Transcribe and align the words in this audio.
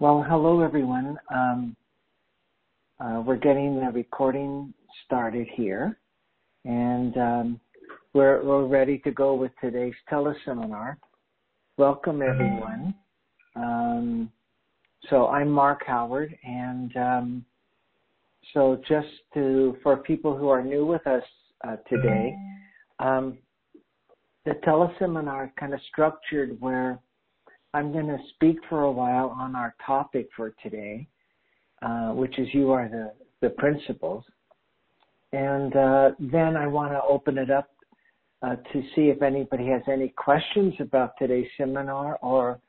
Well, 0.00 0.26
hello 0.28 0.60
everyone. 0.60 1.16
Um, 1.32 1.76
uh, 2.98 3.22
we're 3.24 3.36
getting 3.36 3.76
the 3.76 3.92
recording 3.92 4.74
started 5.06 5.46
here, 5.54 6.00
and 6.64 7.16
um, 7.16 7.60
we're, 8.12 8.44
we're 8.44 8.66
ready 8.66 8.98
to 9.04 9.12
go 9.12 9.34
with 9.34 9.52
today's 9.60 9.94
teleseminar. 10.10 10.96
Welcome 11.76 12.22
everyone. 12.22 12.92
Um, 13.54 14.32
so 15.10 15.28
I'm 15.28 15.48
Mark 15.48 15.84
Howard, 15.86 16.36
and 16.42 16.96
um, 16.96 17.44
so 18.52 18.82
just 18.88 19.06
to 19.34 19.76
for 19.84 19.98
people 19.98 20.36
who 20.36 20.48
are 20.48 20.62
new 20.62 20.84
with 20.84 21.06
us 21.06 21.22
uh, 21.66 21.76
today, 21.88 22.34
um, 22.98 23.38
the 24.44 24.54
teleseminar 24.66 25.52
kind 25.54 25.72
of 25.72 25.78
structured 25.88 26.60
where 26.60 26.98
I'm 27.74 27.92
going 27.92 28.06
to 28.06 28.18
speak 28.34 28.58
for 28.68 28.82
a 28.82 28.90
while 28.90 29.36
on 29.36 29.56
our 29.56 29.74
topic 29.84 30.28
for 30.36 30.54
today, 30.62 31.08
uh, 31.82 32.10
which 32.10 32.38
is 32.38 32.46
you 32.52 32.70
are 32.70 32.88
the, 32.88 33.12
the 33.42 33.50
principles. 33.50 34.22
And 35.32 35.74
uh, 35.74 36.10
then 36.20 36.56
I 36.56 36.68
want 36.68 36.92
to 36.92 37.02
open 37.02 37.36
it 37.36 37.50
up 37.50 37.68
uh, 38.42 38.54
to 38.72 38.82
see 38.94 39.08
if 39.08 39.22
anybody 39.22 39.66
has 39.66 39.82
any 39.90 40.10
questions 40.10 40.74
about 40.78 41.14
today's 41.18 41.48
seminar 41.58 42.16
or 42.22 42.60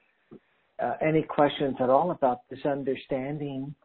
uh, 0.84 0.94
any 1.06 1.22
questions 1.22 1.76
at 1.80 1.92
all 1.92 2.10
about 2.10 2.40
this 2.50 2.66
understanding 2.66 3.76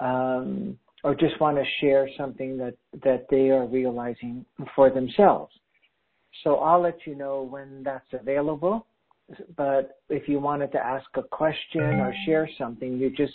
um, 0.00 0.78
or 1.04 1.14
just 1.14 1.38
want 1.42 1.58
to 1.58 1.64
share 1.82 2.08
something 2.16 2.56
that, 2.56 2.74
that 3.04 3.26
they 3.30 3.50
are 3.50 3.66
realizing 3.66 4.46
for 4.74 4.88
themselves. 4.88 5.52
So 6.42 6.56
I'll 6.56 6.80
let 6.80 7.06
you 7.06 7.14
know 7.14 7.42
when 7.42 7.82
that's 7.84 8.12
available 8.14 8.86
but 9.56 9.98
if 10.08 10.28
you 10.28 10.40
wanted 10.40 10.72
to 10.72 10.78
ask 10.78 11.06
a 11.14 11.22
question 11.22 11.82
or 11.82 12.14
share 12.24 12.48
something, 12.58 12.98
you 12.98 13.10
just 13.10 13.34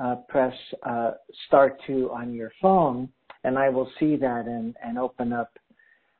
uh, 0.00 0.16
press 0.28 0.54
uh, 0.82 1.12
star 1.46 1.76
two 1.86 2.10
on 2.12 2.34
your 2.34 2.52
phone, 2.60 3.08
and 3.44 3.58
I 3.58 3.68
will 3.68 3.90
see 3.98 4.16
that 4.16 4.46
and, 4.46 4.74
and 4.84 4.98
open 4.98 5.32
up 5.32 5.52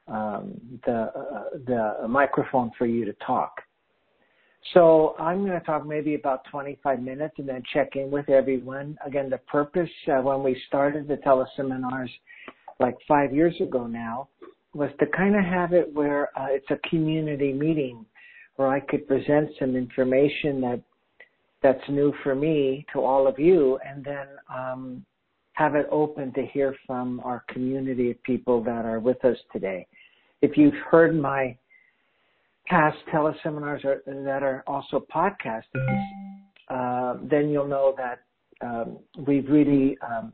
um, 0.06 0.60
the 0.86 1.10
uh, 1.16 1.44
the 1.66 2.08
microphone 2.08 2.70
for 2.78 2.86
you 2.86 3.04
to 3.04 3.12
talk. 3.26 3.60
So 4.72 5.14
I'm 5.18 5.44
going 5.44 5.58
to 5.58 5.66
talk 5.66 5.86
maybe 5.86 6.14
about 6.14 6.40
25 6.50 7.02
minutes 7.02 7.34
and 7.36 7.46
then 7.46 7.62
check 7.74 7.96
in 7.96 8.10
with 8.10 8.30
everyone. 8.30 8.96
Again, 9.04 9.28
the 9.28 9.38
purpose 9.38 9.90
uh, 10.08 10.22
when 10.22 10.42
we 10.42 10.58
started 10.68 11.06
the 11.06 11.16
teleseminars 11.16 12.08
like 12.80 12.96
five 13.06 13.34
years 13.34 13.54
ago 13.60 13.86
now 13.86 14.28
was 14.72 14.90
to 15.00 15.06
kind 15.06 15.36
of 15.36 15.44
have 15.44 15.74
it 15.74 15.92
where 15.92 16.36
uh, 16.38 16.46
it's 16.48 16.70
a 16.70 16.88
community 16.88 17.52
meeting 17.52 18.06
or 18.56 18.68
I 18.68 18.80
could 18.80 19.06
present 19.08 19.50
some 19.58 19.76
information 19.76 20.60
that 20.62 20.80
that's 21.62 21.88
new 21.88 22.12
for 22.22 22.34
me 22.34 22.84
to 22.92 23.00
all 23.00 23.26
of 23.26 23.38
you, 23.38 23.78
and 23.84 24.04
then 24.04 24.26
um, 24.54 25.04
have 25.54 25.74
it 25.74 25.86
open 25.90 26.32
to 26.34 26.44
hear 26.46 26.76
from 26.86 27.20
our 27.24 27.42
community 27.48 28.10
of 28.10 28.22
people 28.22 28.62
that 28.64 28.84
are 28.84 29.00
with 29.00 29.24
us 29.24 29.38
today. 29.52 29.86
If 30.42 30.58
you've 30.58 30.74
heard 30.90 31.18
my 31.18 31.56
past 32.66 32.98
teleseminars 33.12 33.84
are, 33.84 34.02
that 34.06 34.42
are 34.42 34.62
also 34.66 35.06
podcasted, 35.14 35.62
uh, 36.68 37.16
then 37.22 37.48
you'll 37.48 37.66
know 37.66 37.94
that 37.96 38.20
um, 38.60 38.98
we've 39.26 39.48
really 39.48 39.96
um, 40.02 40.32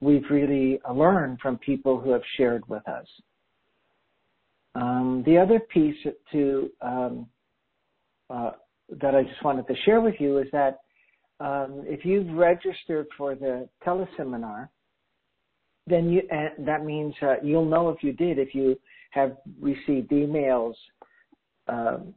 we've 0.00 0.24
really 0.30 0.80
learned 0.92 1.40
from 1.40 1.58
people 1.58 2.00
who 2.00 2.10
have 2.10 2.22
shared 2.36 2.66
with 2.68 2.86
us. 2.88 3.06
Um, 4.74 5.22
the 5.26 5.36
other 5.36 5.60
piece 5.60 5.96
to 6.32 6.70
um, 6.80 7.26
uh, 8.28 8.52
that 9.00 9.14
I 9.14 9.22
just 9.22 9.42
wanted 9.44 9.66
to 9.66 9.74
share 9.84 10.00
with 10.00 10.14
you 10.18 10.38
is 10.38 10.46
that 10.52 10.80
um, 11.40 11.82
if 11.86 12.04
you've 12.04 12.28
registered 12.36 13.06
for 13.16 13.34
the 13.34 13.68
teleseminar, 13.84 14.68
then 15.86 16.10
you 16.10 16.22
uh, 16.32 16.50
that 16.60 16.84
means 16.84 17.14
uh, 17.22 17.36
you'll 17.42 17.64
know 17.64 17.88
if 17.88 18.02
you 18.02 18.12
did 18.12 18.38
if 18.38 18.54
you 18.54 18.78
have 19.10 19.36
received 19.60 20.10
emails 20.10 20.74
um, 21.68 22.14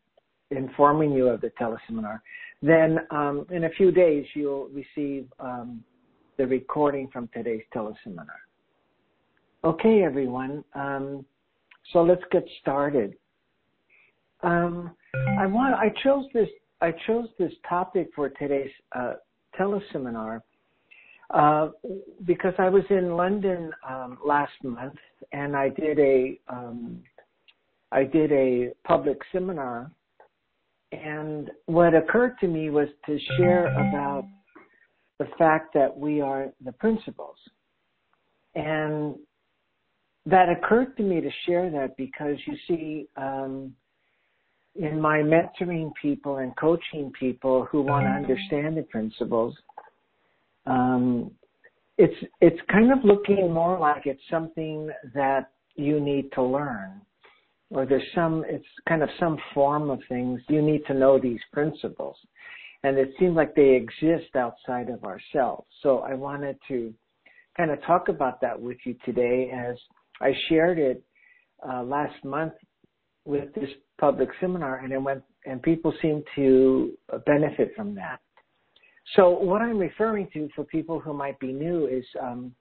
informing 0.52 1.12
you 1.12 1.28
of 1.28 1.42
the 1.42 1.52
teleseminar. 1.60 2.20
Then 2.62 3.00
um, 3.12 3.46
in 3.52 3.64
a 3.64 3.70
few 3.70 3.92
days 3.92 4.26
you'll 4.36 4.70
receive 4.70 5.28
um, 5.40 5.84
the 6.38 6.46
recording 6.46 7.10
from 7.12 7.30
today's 7.34 7.64
teleseminar. 7.76 8.28
Okay, 9.64 10.04
everyone. 10.04 10.64
Um, 10.76 11.26
so 11.92 12.02
let's 12.02 12.24
get 12.32 12.46
started. 12.62 13.16
Um, 14.42 14.92
I 15.40 15.46
want. 15.46 15.74
I 15.76 15.90
chose 16.04 16.26
this. 16.34 16.50
I 16.82 16.94
chose 17.08 17.28
this 17.40 17.54
topic 17.68 18.10
for 18.16 18.30
today's 18.30 18.72
uh, 18.94 19.14
teleseminar 19.60 20.42
uh, 21.34 21.70
because 22.26 22.54
I 22.58 22.70
was 22.70 22.84
in 22.90 23.16
London 23.16 23.72
um, 23.88 24.18
last 24.26 24.52
month 24.64 24.96
and 25.32 25.56
I 25.56 25.70
did 25.70 26.00
a 26.00 26.40
um, 26.48 27.02
I 27.92 28.04
did 28.04 28.32
a 28.32 28.72
public 28.86 29.20
seminar, 29.32 29.92
and 30.92 31.52
what 31.68 31.94
occurred 31.94 32.40
to 32.40 32.48
me 32.48 32.72
was 32.72 32.88
to 33.06 33.20
share 33.38 33.68
about 33.68 34.26
the 35.20 35.28
fact 35.38 35.76
that 35.76 35.96
we 35.96 36.20
are 36.20 36.48
the 36.66 36.72
principles, 36.72 37.38
and 38.56 39.16
that 40.26 40.50
occurred 40.50 40.96
to 40.98 41.04
me 41.04 41.22
to 41.22 41.30
share 41.46 41.70
that 41.70 41.98
because 41.98 42.38
you 42.46 42.56
see, 42.68 43.08
um, 43.18 43.74
in 44.76 45.00
my 45.00 45.20
mentoring 45.20 45.92
people 46.02 46.38
and 46.38 46.56
coaching 46.58 47.12
people 47.20 47.66
who 47.66 47.82
want 47.82 48.06
to 48.06 48.10
understand 48.10 48.78
the 48.78 48.84
principles, 48.84 49.56
um, 50.66 51.30
it's 51.98 52.16
it's 52.42 52.60
kind 52.72 52.92
of 52.92 53.00
looking 53.04 53.54
more 53.54 53.78
like 53.78 54.06
it's 54.06 54.22
something 54.32 54.90
that 55.14 55.52
you 55.76 56.00
need 56.00 56.32
to 56.34 56.42
learn, 56.42 57.02
or 57.70 57.86
there's 57.86 58.02
some 58.16 58.44
it's 58.48 58.66
kind 58.88 59.04
of 59.04 59.10
some 59.20 59.38
form 59.54 59.90
of 59.90 60.00
things 60.10 60.42
you 60.50 60.62
need 60.62 60.84
to 60.88 60.94
know 60.94 61.20
these 61.20 61.42
principles, 61.52 62.16
and 62.84 62.98
it 62.98 63.14
seems 63.20 63.36
like 63.36 63.54
they 63.54 63.76
exist 63.76 64.36
outside 64.36 64.90
of 64.90 65.04
ourselves. 65.04 65.68
So 65.84 66.00
I 66.00 66.16
wanted 66.16 66.58
to 66.70 66.94
kind 67.56 67.70
of 67.70 67.84
talk 67.84 68.10
about 68.10 68.42
that 68.42 68.60
with 68.60 68.78
you 68.86 68.96
today 69.06 69.52
as 69.54 69.76
I 70.22 70.32
shared 70.50 70.80
it 70.80 71.04
uh, 71.68 71.84
last 71.84 72.24
month 72.24 72.54
with 73.26 73.54
this 73.54 73.70
public 74.00 74.30
seminar, 74.40 74.80
and 74.80 74.92
it 74.92 74.98
went, 74.98 75.24
and 75.46 75.62
people 75.62 75.94
seem 76.02 76.24
to 76.36 76.92
benefit 77.26 77.74
from 77.76 77.96
that. 77.96 78.20
So 79.16 79.30
what 79.30 79.62
I'm 79.62 79.78
referring 79.78 80.30
to 80.34 80.50
for 80.56 80.64
people 80.64 81.00
who 81.00 81.14
might 81.14 81.40
be 81.40 81.52
new 81.52 81.88
is 81.88 82.06
um, 82.22 82.54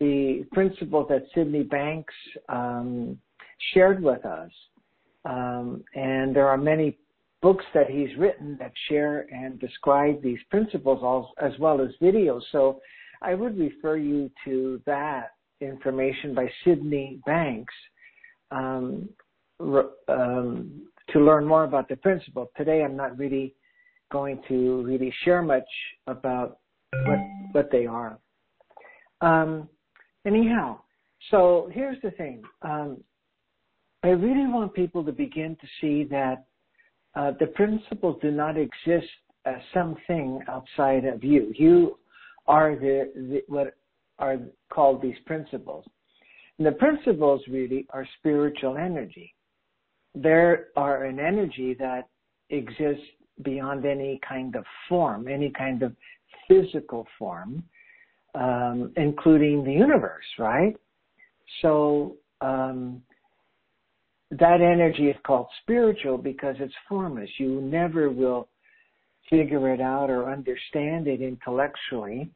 the 0.00 0.44
principle 0.52 1.06
that 1.08 1.24
Sydney 1.34 1.62
Banks 1.62 2.14
um, 2.48 3.18
shared 3.72 4.02
with 4.02 4.24
us, 4.24 4.50
um, 5.24 5.82
and 5.94 6.34
there 6.34 6.48
are 6.48 6.58
many 6.58 6.98
books 7.42 7.64
that 7.74 7.90
he's 7.90 8.08
written 8.18 8.56
that 8.58 8.72
share 8.88 9.26
and 9.30 9.60
describe 9.60 10.22
these 10.22 10.38
principles 10.50 11.26
as 11.40 11.52
well 11.58 11.80
as 11.80 11.88
videos. 12.00 12.40
So 12.52 12.80
I 13.20 13.34
would 13.34 13.58
refer 13.58 13.96
you 13.96 14.30
to 14.44 14.80
that 14.86 15.33
information 15.60 16.34
by 16.34 16.48
Sydney 16.64 17.20
Banks 17.26 17.74
um, 18.50 19.08
um, 20.08 20.82
to 21.10 21.20
learn 21.20 21.46
more 21.46 21.64
about 21.64 21.88
the 21.88 21.96
principle. 21.96 22.50
Today, 22.56 22.82
I'm 22.82 22.96
not 22.96 23.16
really 23.18 23.54
going 24.10 24.40
to 24.48 24.82
really 24.84 25.12
share 25.24 25.42
much 25.42 25.68
about 26.06 26.58
what 27.06 27.18
what 27.52 27.70
they 27.70 27.86
are. 27.86 28.18
Um, 29.20 29.68
anyhow, 30.26 30.80
so 31.30 31.70
here's 31.72 32.00
the 32.02 32.10
thing. 32.12 32.42
Um, 32.62 33.02
I 34.02 34.08
really 34.08 34.46
want 34.46 34.74
people 34.74 35.02
to 35.04 35.12
begin 35.12 35.56
to 35.60 35.66
see 35.80 36.04
that 36.10 36.44
uh, 37.14 37.32
the 37.40 37.46
principles 37.46 38.18
do 38.20 38.30
not 38.30 38.56
exist 38.56 39.08
as 39.46 39.56
something 39.72 40.40
outside 40.48 41.04
of 41.04 41.22
you. 41.22 41.52
You 41.56 41.98
are 42.46 42.76
the, 42.76 43.10
the 43.14 43.42
what 43.48 43.74
are 44.18 44.38
called 44.72 45.02
these 45.02 45.16
principles. 45.26 45.84
And 46.58 46.66
the 46.66 46.72
principles 46.72 47.42
really 47.48 47.86
are 47.90 48.06
spiritual 48.18 48.76
energy. 48.76 49.34
There 50.14 50.68
are 50.76 51.04
an 51.04 51.18
energy 51.18 51.74
that 51.80 52.08
exists 52.50 53.04
beyond 53.42 53.84
any 53.84 54.20
kind 54.26 54.54
of 54.54 54.64
form, 54.88 55.26
any 55.26 55.50
kind 55.50 55.82
of 55.82 55.94
physical 56.46 57.06
form, 57.18 57.64
um, 58.34 58.92
including 58.96 59.64
the 59.64 59.72
universe, 59.72 60.24
right? 60.38 60.76
So 61.62 62.16
um, 62.40 63.02
that 64.30 64.60
energy 64.60 65.08
is 65.08 65.16
called 65.26 65.46
spiritual 65.62 66.18
because 66.18 66.56
it's 66.60 66.74
formless. 66.88 67.30
You 67.38 67.60
never 67.60 68.10
will 68.10 68.48
figure 69.28 69.72
it 69.72 69.80
out 69.80 70.10
or 70.10 70.30
understand 70.30 71.08
it 71.08 71.20
intellectually 71.20 72.30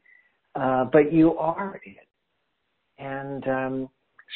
uh, 0.54 0.84
but 0.92 1.12
you 1.12 1.36
are 1.38 1.80
it. 1.84 2.08
And 2.98 3.46
um, 3.48 3.88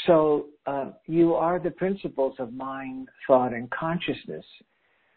so 0.06 0.46
uh, 0.66 0.90
you 1.06 1.34
are 1.34 1.58
the 1.58 1.70
principles 1.70 2.34
of 2.38 2.52
mind, 2.52 3.08
thought, 3.26 3.52
and 3.52 3.70
consciousness. 3.70 4.44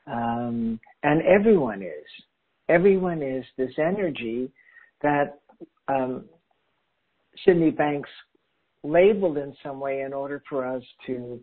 Um, 0.08 0.80
and 1.04 1.22
everyone 1.24 1.82
is. 1.82 2.08
everyone 2.70 3.22
is 3.22 3.46
this 3.58 3.72
energy 3.78 4.52
that 5.02 5.40
um, 5.88 6.26
Sydney 7.46 7.72
Banks 7.72 8.10
labeled 8.84 9.38
in 9.38 9.56
some 9.64 9.80
way 9.80 10.02
in 10.02 10.14
order 10.14 10.42
for 10.50 10.66
us 10.66 10.84
to 11.08 11.40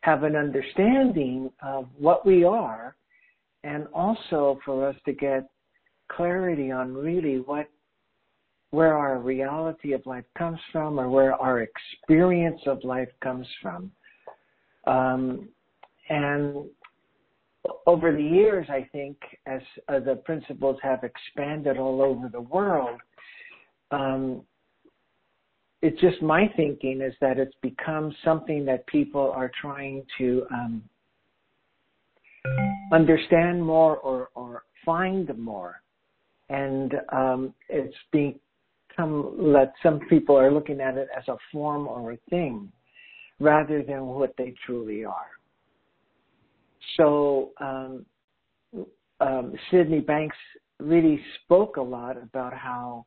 have 0.00 0.22
an 0.22 0.36
understanding 0.36 1.50
of 1.62 1.88
what 1.98 2.24
we 2.24 2.44
are 2.44 2.96
and 3.64 3.86
also 3.92 4.58
for 4.64 4.88
us 4.88 4.94
to 5.04 5.12
get 5.12 5.48
clarity 6.10 6.70
on 6.70 6.94
really 6.94 7.38
what 7.38 7.66
where 8.70 8.96
our 8.96 9.18
reality 9.18 9.92
of 9.92 10.04
life 10.06 10.24
comes 10.36 10.58
from 10.72 10.98
or 10.98 11.08
where 11.08 11.34
our 11.34 11.60
experience 11.62 12.60
of 12.66 12.82
life 12.84 13.08
comes 13.22 13.46
from. 13.62 13.90
Um, 14.86 15.48
and 16.08 16.66
over 17.86 18.12
the 18.12 18.22
years, 18.22 18.66
I 18.68 18.88
think, 18.92 19.16
as 19.46 19.60
uh, 19.88 20.00
the 20.00 20.16
principles 20.16 20.78
have 20.82 21.04
expanded 21.04 21.78
all 21.78 22.02
over 22.02 22.28
the 22.28 22.40
world, 22.40 23.00
um, 23.90 24.42
it's 25.82 26.00
just 26.00 26.22
my 26.22 26.50
thinking 26.56 27.00
is 27.00 27.14
that 27.20 27.38
it's 27.38 27.54
become 27.62 28.14
something 28.24 28.64
that 28.64 28.86
people 28.86 29.30
are 29.32 29.50
trying 29.60 30.04
to 30.18 30.46
um, 30.52 30.82
understand 32.92 33.64
more 33.64 33.96
or, 33.98 34.30
or 34.34 34.64
find 34.84 35.36
more. 35.38 35.82
And 36.48 36.94
um, 37.12 37.54
it's 37.68 37.94
become 38.96 39.52
that 39.52 39.72
some 39.82 40.00
people 40.08 40.36
are 40.36 40.52
looking 40.52 40.80
at 40.80 40.96
it 40.96 41.08
as 41.16 41.26
a 41.28 41.36
form 41.52 41.86
or 41.86 42.12
a 42.12 42.16
thing 42.30 42.70
rather 43.38 43.82
than 43.82 44.06
what 44.06 44.34
they 44.38 44.54
truly 44.64 45.04
are. 45.04 45.30
So 46.96 47.50
um, 47.60 48.06
um, 49.20 49.54
Sydney 49.70 50.00
Banks 50.00 50.36
really 50.80 51.20
spoke 51.44 51.76
a 51.76 51.82
lot 51.82 52.16
about 52.16 52.54
how 52.54 53.06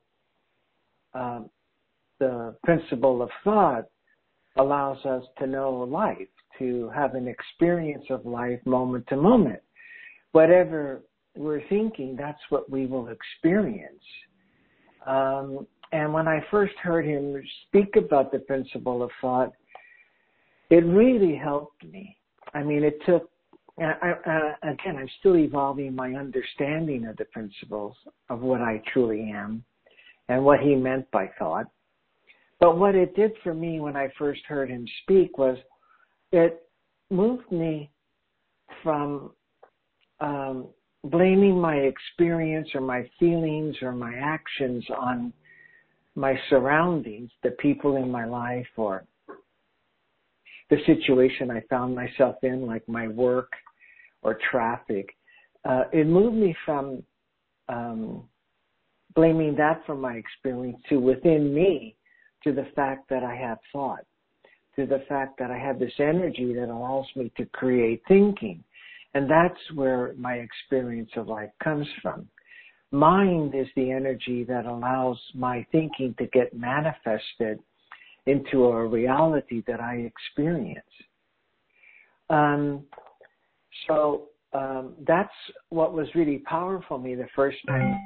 um, 1.14 1.50
the 2.20 2.56
principle 2.64 3.22
of 3.22 3.30
thought 3.44 3.86
allows 4.58 5.04
us 5.06 5.24
to 5.40 5.48
know 5.48 5.72
life, 5.72 6.28
to 6.60 6.92
have 6.94 7.16
an 7.16 7.28
experience 7.28 8.06
of 8.10 8.26
life 8.26 8.60
moment 8.66 9.06
to 9.08 9.16
moment. 9.16 9.62
Whatever 10.34 11.02
we're 11.36 11.68
thinking, 11.70 12.16
that's 12.16 12.42
what 12.50 12.70
we 12.70 12.86
will 12.86 13.08
experience. 13.08 14.04
Um, 15.08 15.66
and 15.92 16.14
when 16.14 16.28
I 16.28 16.46
first 16.52 16.76
heard 16.82 17.06
him 17.06 17.42
speak 17.68 17.96
about 17.96 18.32
the 18.32 18.40
principle 18.40 19.02
of 19.02 19.10
thought, 19.22 19.52
it 20.70 20.86
really 20.86 21.36
helped 21.36 21.84
me. 21.84 22.16
I 22.54 22.64
mean, 22.64 22.84
it 22.84 23.00
took, 23.06 23.30
I, 23.80 24.14
I, 24.26 24.54
again, 24.64 24.98
I'm 24.98 25.10
still 25.20 25.38
evolving 25.38 25.96
my 25.96 26.14
understanding 26.14 27.08
of 27.08 27.18
the 27.18 27.26
principles 27.26 27.96
of 28.30 28.42
what 28.42 28.62
I 28.62 28.82
truly 28.94 29.32
am 29.32 29.64
and 30.28 30.46
what 30.46 30.60
he 30.60 30.76
meant 30.76 31.10
by 31.12 31.30
thought. 31.40 31.66
But 32.60 32.78
what 32.78 32.94
it 32.94 33.16
did 33.16 33.32
for 33.44 33.54
me 33.54 33.80
when 33.80 33.96
I 33.96 34.10
first 34.18 34.42
heard 34.48 34.70
him 34.70 34.86
speak 35.04 35.38
was 35.38 35.58
it 36.32 36.64
moved 37.10 37.52
me 37.52 37.90
from 38.84 39.32
um, 40.20 40.68
blaming 41.06 41.60
my 41.60 41.76
experience 41.76 42.70
or 42.76 42.82
my 42.82 43.10
feelings 43.20 43.76
or 43.82 43.94
my 43.94 44.14
actions 44.16 44.86
on 44.96 45.34
my 46.20 46.38
surroundings, 46.50 47.32
the 47.44 47.52
people 47.52 47.96
in 47.96 48.12
my 48.12 48.26
life 48.26 48.68
or 48.76 49.06
the 50.70 50.78
situation 50.86 51.50
I 51.50 51.62
found 51.70 51.96
myself 51.96 52.36
in, 52.44 52.68
like 52.68 52.88
my 52.88 53.08
work 53.08 53.54
or 54.22 54.38
traffic. 54.52 55.16
Uh, 55.64 55.84
it 55.94 56.06
moved 56.06 56.36
me 56.36 56.56
from 56.66 57.02
um, 57.70 58.24
blaming 59.16 59.56
that 59.56 59.82
for 59.86 59.96
my 59.96 60.14
experience 60.14 60.78
to 60.90 60.98
within 60.98 61.54
me 61.54 61.96
to 62.44 62.52
the 62.52 62.68
fact 62.76 63.10
that 63.10 63.24
I 63.24 63.36
have 63.36 63.60
thought, 63.72 64.06
to 64.76 64.86
the 64.86 65.04
fact 65.08 65.40
that 65.40 65.52
I 65.52 65.58
have 65.58 65.80
this 65.80 65.94
energy 66.00 66.54
that 66.54 66.70
allows 66.70 67.08
me 67.16 67.32
to 67.38 67.46
create 67.46 68.02
thinking. 68.08 68.64
And 69.14 69.30
that's 69.30 69.60
where 69.74 70.14
my 70.18 70.36
experience 70.36 71.10
of 71.16 71.28
life 71.28 71.50
comes 71.64 71.88
from. 72.02 72.28
Mind 72.92 73.54
is 73.54 73.68
the 73.76 73.92
energy 73.92 74.44
that 74.46 74.66
allows 74.66 75.20
my 75.36 75.66
thinking 75.72 76.16
to 76.18 76.26
get 76.28 76.54
manifested 76.54 77.60
into 78.26 78.66
a 78.66 78.86
reality 78.86 79.64
that 79.68 79.80
I 79.80 79.96
experience. 79.96 80.86
Um, 82.30 82.84
so 83.88 84.30
um, 84.54 84.94
that's 85.08 85.30
what 85.70 85.94
was 85.94 86.08
really 86.16 86.40
powerful 86.40 86.98
for 86.98 87.00
me 87.00 87.16
the 87.16 87.28
first 87.36 87.58
time 87.68 88.00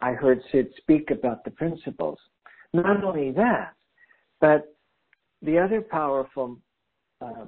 I 0.00 0.12
heard 0.12 0.40
Sid 0.50 0.68
speak 0.78 1.10
about 1.10 1.44
the 1.44 1.50
principles. 1.50 2.18
Not 2.72 3.02
only 3.04 3.32
that, 3.32 3.74
but 4.40 4.74
the 5.42 5.58
other 5.58 5.80
powerful 5.80 6.58
uh, 7.20 7.46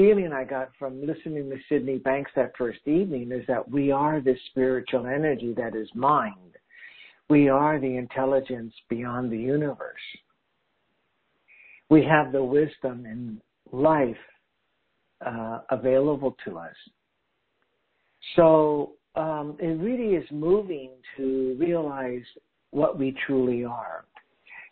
feeling 0.00 0.32
I 0.32 0.44
got 0.44 0.70
from 0.78 1.06
listening 1.06 1.50
to 1.50 1.56
Sydney 1.68 1.98
Banks 1.98 2.30
that 2.34 2.52
first 2.56 2.78
evening 2.86 3.32
is 3.32 3.44
that 3.48 3.70
we 3.70 3.92
are 3.92 4.18
this 4.18 4.38
spiritual 4.48 5.04
energy 5.04 5.52
that 5.58 5.76
is 5.76 5.90
mind. 5.94 6.56
We 7.28 7.50
are 7.50 7.78
the 7.78 7.98
intelligence 7.98 8.72
beyond 8.88 9.30
the 9.30 9.36
universe. 9.36 10.00
We 11.90 12.02
have 12.04 12.32
the 12.32 12.42
wisdom 12.42 13.04
and 13.04 13.42
life 13.72 14.16
uh, 15.20 15.58
available 15.68 16.34
to 16.46 16.56
us. 16.56 16.76
So 18.36 18.92
um, 19.16 19.58
it 19.58 19.78
really 19.82 20.14
is 20.14 20.24
moving 20.30 20.92
to 21.18 21.56
realize 21.60 22.24
what 22.70 22.98
we 22.98 23.14
truly 23.26 23.66
are. 23.66 24.06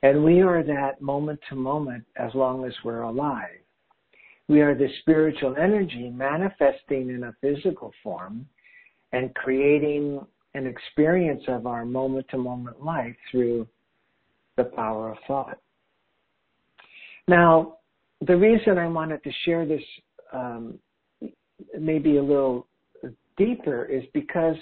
And 0.03 0.25
we 0.25 0.41
are 0.41 0.63
that 0.63 1.03
moment 1.03 1.41
to 1.51 1.55
moment 1.55 2.05
as 2.17 2.35
long 2.35 2.65
as 2.65 2.73
we're 2.83 3.03
alive. 3.03 3.61
We 4.49 4.63
are 4.63 4.75
the 4.75 4.89
spiritual 5.01 5.57
energy 5.57 6.11
manifesting 6.11 7.11
in 7.11 7.25
a 7.25 7.35
physical 7.41 7.93
form 8.03 8.47
and 9.13 9.35
creating 9.35 10.25
an 10.55 10.67
experience 10.67 11.43
of 11.49 11.67
our 11.67 11.85
moment 11.85 12.27
to 12.31 12.39
moment 12.39 12.83
life 12.83 13.17
through 13.31 13.69
the 14.57 14.65
power 14.65 15.11
of 15.13 15.19
thought. 15.27 15.59
Now, 17.29 17.77
the 18.27 18.37
reason 18.37 18.79
I 18.79 18.89
wanted 18.89 19.23
to 19.23 19.31
share 19.45 19.67
this 19.67 19.83
um, 20.33 20.79
maybe 21.79 22.17
a 22.17 22.23
little 22.23 22.67
deeper 23.37 23.85
is 23.85 24.03
because, 24.15 24.57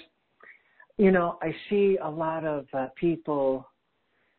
you 0.97 1.11
know, 1.11 1.39
I 1.41 1.55
see 1.69 1.97
a 2.03 2.09
lot 2.09 2.45
of 2.45 2.65
uh, 2.73 2.87
people 2.95 3.67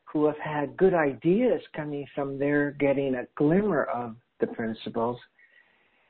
who 0.05 0.27
have 0.27 0.39
had 0.39 0.77
good 0.77 0.95
ideas 0.95 1.61
coming 1.75 2.07
from 2.15 2.39
there 2.39 2.73
getting 2.79 3.15
a 3.15 3.27
glimmer 3.37 3.85
of 3.85 4.17
the 4.41 4.47
principles. 4.47 5.19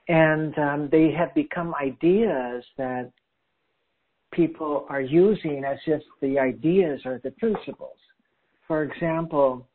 And 0.08 0.56
um, 0.58 0.88
they 0.90 1.10
have 1.12 1.34
become 1.34 1.74
ideas 1.74 2.64
that 2.78 3.10
people 4.32 4.86
are 4.88 5.00
using 5.00 5.64
as 5.64 5.78
if 5.86 6.02
the 6.22 6.38
ideas 6.38 7.00
are 7.04 7.20
the 7.22 7.30
principles. 7.32 7.96
For 8.66 8.82
example, 8.82 9.66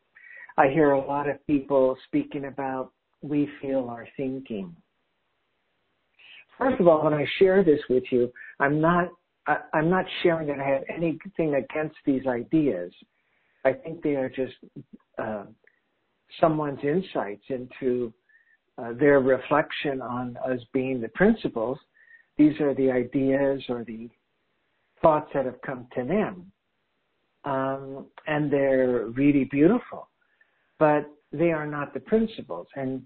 I 0.58 0.68
hear 0.68 0.92
a 0.92 1.06
lot 1.06 1.30
of 1.30 1.46
people 1.48 1.96
speaking 2.08 2.46
about 2.46 2.92
we 3.22 3.50
feel 3.62 3.88
our 3.90 4.08
thinking. 4.18 4.76
First 6.58 6.80
of 6.80 6.88
all, 6.88 7.04
when 7.04 7.14
I 7.14 7.26
share 7.40 7.64
this 7.64 7.80
with 7.90 8.04
you, 8.12 8.32
I'm 8.60 8.80
not 8.80 9.10
I, 9.48 9.58
I'm 9.74 9.90
not 9.90 10.06
sharing 10.22 10.48
that 10.48 10.60
I 10.60 10.68
have 10.68 10.84
anything 10.90 11.56
against 11.56 11.98
these 12.06 12.26
ideas. 12.28 12.94
I 13.66 13.74
think 13.74 14.02
they 14.02 14.16
are 14.16 14.30
just 14.30 14.54
uh, 15.18 15.46
someone's 16.40 16.80
insights 16.84 17.44
into 17.50 18.14
uh, 18.78 18.94
their 18.94 19.20
reflection 19.20 20.02
on 20.02 20.38
us 20.38 20.60
being 20.74 21.02
the 21.02 21.10
principles. 21.10 21.78
These 22.38 22.60
are 22.60 22.74
the 22.74 22.92
ideas 22.92 23.62
or 23.70 23.84
the 23.84 24.10
thoughts 25.02 25.30
that 25.34 25.46
have 25.46 25.62
come 25.62 25.88
to 25.96 26.04
them. 26.04 26.52
Um, 27.46 28.08
and 28.26 28.52
they're 28.52 29.08
really 29.08 29.44
beautiful, 29.44 30.08
but 30.80 31.06
they 31.32 31.52
are 31.52 31.68
not 31.68 31.94
the 31.94 32.00
principles. 32.00 32.68
And 32.76 33.04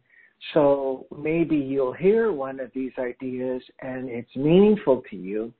so 0.53 1.07
maybe 1.17 1.55
you'll 1.55 1.93
hear 1.93 2.31
one 2.31 2.59
of 2.59 2.71
these 2.73 2.91
ideas 2.99 3.61
and 3.81 4.09
it's 4.09 4.35
meaningful 4.35 5.01
to 5.09 5.15
you, 5.15 5.53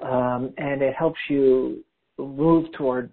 um, 0.00 0.54
and 0.58 0.80
it 0.80 0.94
helps 0.94 1.18
you 1.28 1.84
move 2.18 2.70
toward 2.72 3.10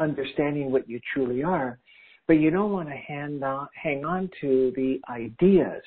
understanding 0.00 0.72
what 0.72 0.88
you 0.88 1.00
truly 1.12 1.44
are, 1.44 1.78
but 2.26 2.34
you 2.34 2.50
don't 2.50 2.72
want 2.72 2.88
to 2.88 2.94
hang 2.94 3.42
on, 3.42 3.68
hang 3.80 4.04
on 4.04 4.30
to 4.40 4.72
the 4.76 5.00
ideas 5.10 5.82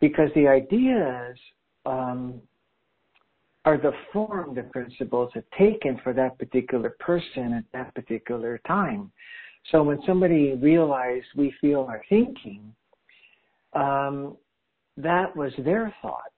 because 0.00 0.30
the 0.34 0.48
ideas 0.48 1.38
um, 1.86 2.40
are 3.64 3.76
the 3.76 3.92
form 4.12 4.54
the 4.54 4.62
principles 4.64 5.30
have 5.34 5.44
taken 5.58 6.00
for 6.02 6.12
that 6.12 6.38
particular 6.38 6.96
person 7.00 7.52
at 7.52 7.64
that 7.72 7.94
particular 7.94 8.60
time. 8.66 9.10
So 9.70 9.82
when 9.82 9.98
somebody 10.06 10.54
realized 10.54 11.26
we 11.36 11.54
feel 11.60 11.82
our 11.82 12.02
thinking, 12.08 12.74
um, 13.74 14.36
that 14.96 15.34
was 15.36 15.52
their 15.58 15.94
thought. 16.00 16.32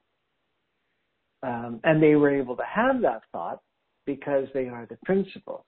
Um, 1.44 1.80
and 1.84 2.02
they 2.02 2.14
were 2.14 2.30
able 2.30 2.56
to 2.56 2.64
have 2.64 3.00
that 3.02 3.22
thought 3.32 3.60
because 4.06 4.46
they 4.54 4.68
are 4.68 4.86
the 4.88 4.98
principles. 5.04 5.64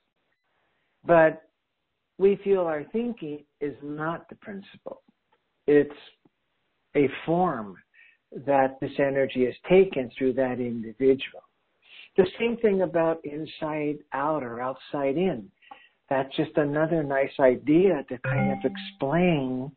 But 1.04 1.42
we 2.18 2.38
feel 2.44 2.62
our 2.62 2.84
thinking 2.92 3.44
is 3.60 3.74
not 3.82 4.28
the 4.28 4.36
principle. 4.36 5.02
It's 5.66 5.90
a 6.96 7.08
form 7.26 7.76
that 8.46 8.78
this 8.80 8.92
energy 8.98 9.44
has 9.44 9.54
taken 9.68 10.10
through 10.16 10.34
that 10.34 10.58
individual. 10.60 11.42
The 12.16 12.26
same 12.38 12.56
thing 12.58 12.82
about 12.82 13.24
inside 13.24 13.98
out 14.12 14.42
or 14.42 14.60
outside 14.60 15.16
in. 15.16 15.50
That's 16.08 16.34
just 16.36 16.56
another 16.56 17.02
nice 17.02 17.32
idea 17.40 18.04
to 18.08 18.18
kind 18.18 18.52
of 18.52 18.58
explain 18.70 19.72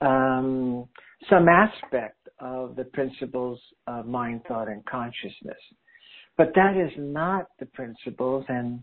um, 0.00 0.88
some 1.28 1.48
aspect 1.48 2.16
of 2.40 2.76
the 2.76 2.84
principles 2.84 3.60
of 3.86 4.06
mind, 4.06 4.42
thought, 4.48 4.68
and 4.68 4.84
consciousness. 4.86 5.58
But 6.36 6.52
that 6.54 6.76
is 6.76 6.92
not 6.96 7.46
the 7.58 7.66
principles, 7.66 8.44
and 8.48 8.80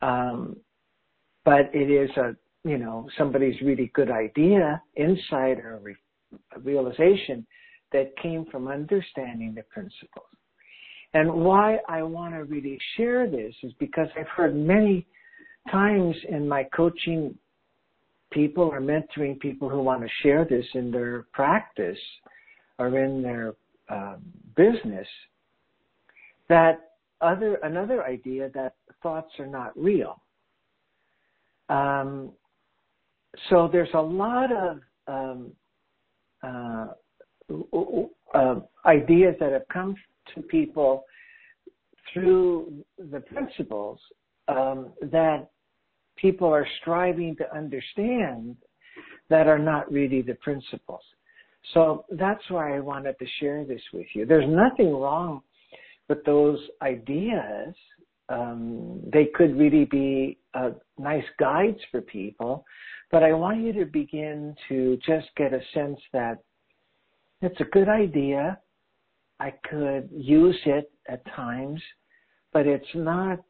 um, 0.00 0.56
but 1.44 1.70
it 1.72 1.90
is 1.90 2.10
a 2.16 2.36
you 2.64 2.78
know 2.78 3.08
somebody's 3.16 3.60
really 3.62 3.90
good 3.94 4.10
idea, 4.10 4.82
insight, 4.96 5.58
or 5.58 5.80
re- 5.82 5.96
realization 6.62 7.46
that 7.92 8.16
came 8.22 8.44
from 8.46 8.68
understanding 8.68 9.54
the 9.54 9.62
principles. 9.64 10.26
And 11.12 11.32
why 11.32 11.78
I 11.88 12.02
want 12.02 12.34
to 12.34 12.44
really 12.44 12.78
share 12.96 13.28
this 13.28 13.54
is 13.62 13.72
because 13.80 14.06
I've 14.16 14.28
heard 14.28 14.54
many 14.54 15.06
times 15.70 16.14
in 16.28 16.48
my 16.48 16.64
coaching 16.74 17.36
people 18.30 18.64
or 18.64 18.80
mentoring 18.80 19.38
people 19.40 19.68
who 19.68 19.82
want 19.82 20.02
to 20.02 20.08
share 20.22 20.44
this 20.44 20.64
in 20.74 20.90
their 20.90 21.26
practice 21.32 21.98
or 22.78 22.96
in 22.96 23.22
their 23.22 23.54
um, 23.88 24.18
business 24.56 25.06
that 26.48 26.92
other 27.20 27.56
another 27.62 28.04
idea 28.04 28.50
that 28.54 28.74
thoughts 29.02 29.32
are 29.38 29.46
not 29.46 29.76
real. 29.76 30.20
Um, 31.70 32.32
so 33.48 33.68
there's 33.72 33.94
a 33.94 34.00
lot 34.00 34.50
of 34.52 34.80
um, 35.06 35.52
uh, 36.42 36.86
uh, 38.34 38.56
ideas 38.86 39.36
that 39.40 39.52
have 39.52 39.66
come 39.72 39.94
to 40.34 40.42
people 40.42 41.04
through 42.12 42.84
the 43.10 43.20
principles 43.20 44.00
um, 44.48 44.92
that 45.00 45.48
people 46.16 46.48
are 46.48 46.66
striving 46.80 47.36
to 47.36 47.56
understand 47.56 48.56
that 49.28 49.46
are 49.46 49.58
not 49.58 49.90
really 49.90 50.22
the 50.22 50.34
principles. 50.34 51.02
So 51.72 52.04
that's 52.10 52.42
why 52.48 52.76
I 52.76 52.80
wanted 52.80 53.18
to 53.18 53.26
share 53.38 53.64
this 53.64 53.82
with 53.92 54.06
you. 54.14 54.26
There's 54.26 54.48
nothing 54.48 54.94
wrong 54.94 55.42
with 56.08 56.24
those 56.24 56.58
ideas. 56.82 57.74
Um, 58.30 59.00
they 59.12 59.26
could 59.34 59.58
really 59.58 59.84
be 59.84 60.38
uh, 60.54 60.70
nice 60.98 61.24
guides 61.38 61.80
for 61.90 62.00
people, 62.00 62.64
but 63.10 63.22
I 63.24 63.32
want 63.32 63.60
you 63.60 63.72
to 63.72 63.84
begin 63.84 64.54
to 64.68 64.96
just 65.04 65.26
get 65.36 65.52
a 65.52 65.60
sense 65.74 65.98
that 66.12 66.38
it's 67.42 67.60
a 67.60 67.64
good 67.64 67.88
idea. 67.88 68.58
I 69.40 69.52
could 69.68 70.08
use 70.12 70.58
it 70.64 70.92
at 71.08 71.24
times, 71.34 71.82
but 72.52 72.66
it's 72.66 72.94
not 72.94 73.40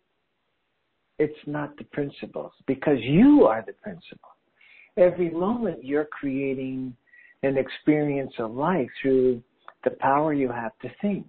it's 1.18 1.46
not 1.46 1.76
the 1.76 1.84
principles 1.84 2.52
because 2.66 2.98
you 3.00 3.46
are 3.46 3.62
the 3.66 3.74
principle. 3.74 4.30
Every 4.96 5.28
moment 5.28 5.84
you're 5.84 6.06
creating 6.06 6.96
an 7.42 7.58
experience 7.58 8.32
of 8.38 8.52
life 8.52 8.88
through 9.02 9.42
the 9.84 9.90
power 10.00 10.32
you 10.32 10.50
have 10.50 10.72
to 10.80 10.88
think. 11.02 11.26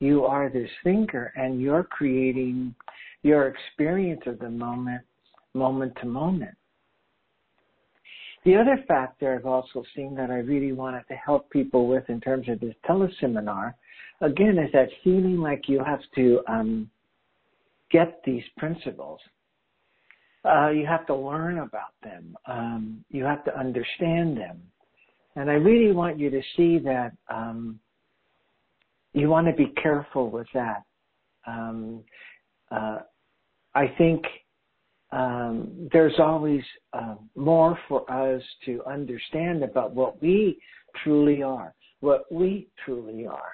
You 0.00 0.24
are 0.24 0.48
this 0.48 0.70
thinker 0.84 1.32
and 1.36 1.60
you're 1.60 1.84
creating 1.84 2.74
your 3.22 3.48
experience 3.48 4.22
of 4.26 4.38
the 4.38 4.50
moment, 4.50 5.02
moment 5.54 5.94
to 6.00 6.06
moment. 6.06 6.56
The 8.44 8.56
other 8.56 8.78
factor 8.86 9.34
I've 9.34 9.46
also 9.46 9.82
seen 9.96 10.14
that 10.14 10.30
I 10.30 10.36
really 10.36 10.72
wanted 10.72 11.02
to 11.08 11.14
help 11.14 11.50
people 11.50 11.88
with 11.88 12.08
in 12.08 12.20
terms 12.20 12.48
of 12.48 12.60
this 12.60 12.74
teleseminar, 12.88 13.74
again, 14.20 14.58
is 14.58 14.70
that 14.72 14.88
feeling 15.02 15.38
like 15.38 15.68
you 15.68 15.82
have 15.82 15.98
to 16.14 16.40
um, 16.46 16.88
get 17.90 18.20
these 18.24 18.44
principles. 18.56 19.18
Uh, 20.44 20.68
you 20.68 20.86
have 20.86 21.06
to 21.06 21.14
learn 21.14 21.58
about 21.58 21.94
them. 22.04 22.36
Um, 22.46 23.04
you 23.10 23.24
have 23.24 23.44
to 23.46 23.58
understand 23.58 24.36
them. 24.36 24.62
And 25.34 25.50
I 25.50 25.54
really 25.54 25.92
want 25.92 26.18
you 26.18 26.30
to 26.30 26.40
see 26.56 26.78
that 26.78 27.12
um, 27.28 27.80
you 29.16 29.30
want 29.30 29.46
to 29.46 29.52
be 29.54 29.72
careful 29.82 30.30
with 30.30 30.46
that. 30.52 30.82
Um, 31.46 32.04
uh, 32.70 32.98
I 33.74 33.86
think 33.96 34.22
um, 35.10 35.88
there's 35.90 36.18
always 36.18 36.62
uh, 36.92 37.14
more 37.34 37.78
for 37.88 38.10
us 38.10 38.42
to 38.66 38.82
understand 38.84 39.62
about 39.62 39.94
what 39.94 40.20
we 40.20 40.58
truly 41.02 41.42
are, 41.42 41.74
what 42.00 42.30
we 42.30 42.68
truly 42.84 43.26
are. 43.26 43.52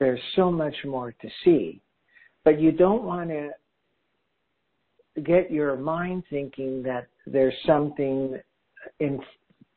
There's 0.00 0.20
so 0.36 0.50
much 0.50 0.74
more 0.86 1.12
to 1.12 1.28
see, 1.44 1.82
but 2.44 2.58
you 2.58 2.72
don't 2.72 3.02
want 3.02 3.28
to 3.28 3.50
get 5.20 5.50
your 5.50 5.76
mind 5.76 6.22
thinking 6.30 6.82
that 6.84 7.08
there's 7.26 7.54
something 7.66 8.38
in 9.00 9.20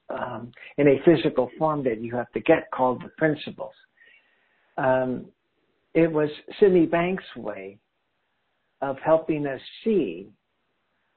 um, 0.09 0.51
in 0.77 0.87
a 0.87 1.01
physical 1.05 1.49
form 1.57 1.83
that 1.83 2.01
you 2.01 2.15
have 2.15 2.31
to 2.31 2.39
get 2.41 2.69
called 2.73 3.01
the 3.03 3.09
principles. 3.17 3.73
Um, 4.77 5.25
it 5.93 6.11
was 6.11 6.29
Sydney 6.59 6.85
Banks' 6.85 7.23
way 7.35 7.77
of 8.81 8.97
helping 9.03 9.45
us 9.45 9.61
see 9.83 10.29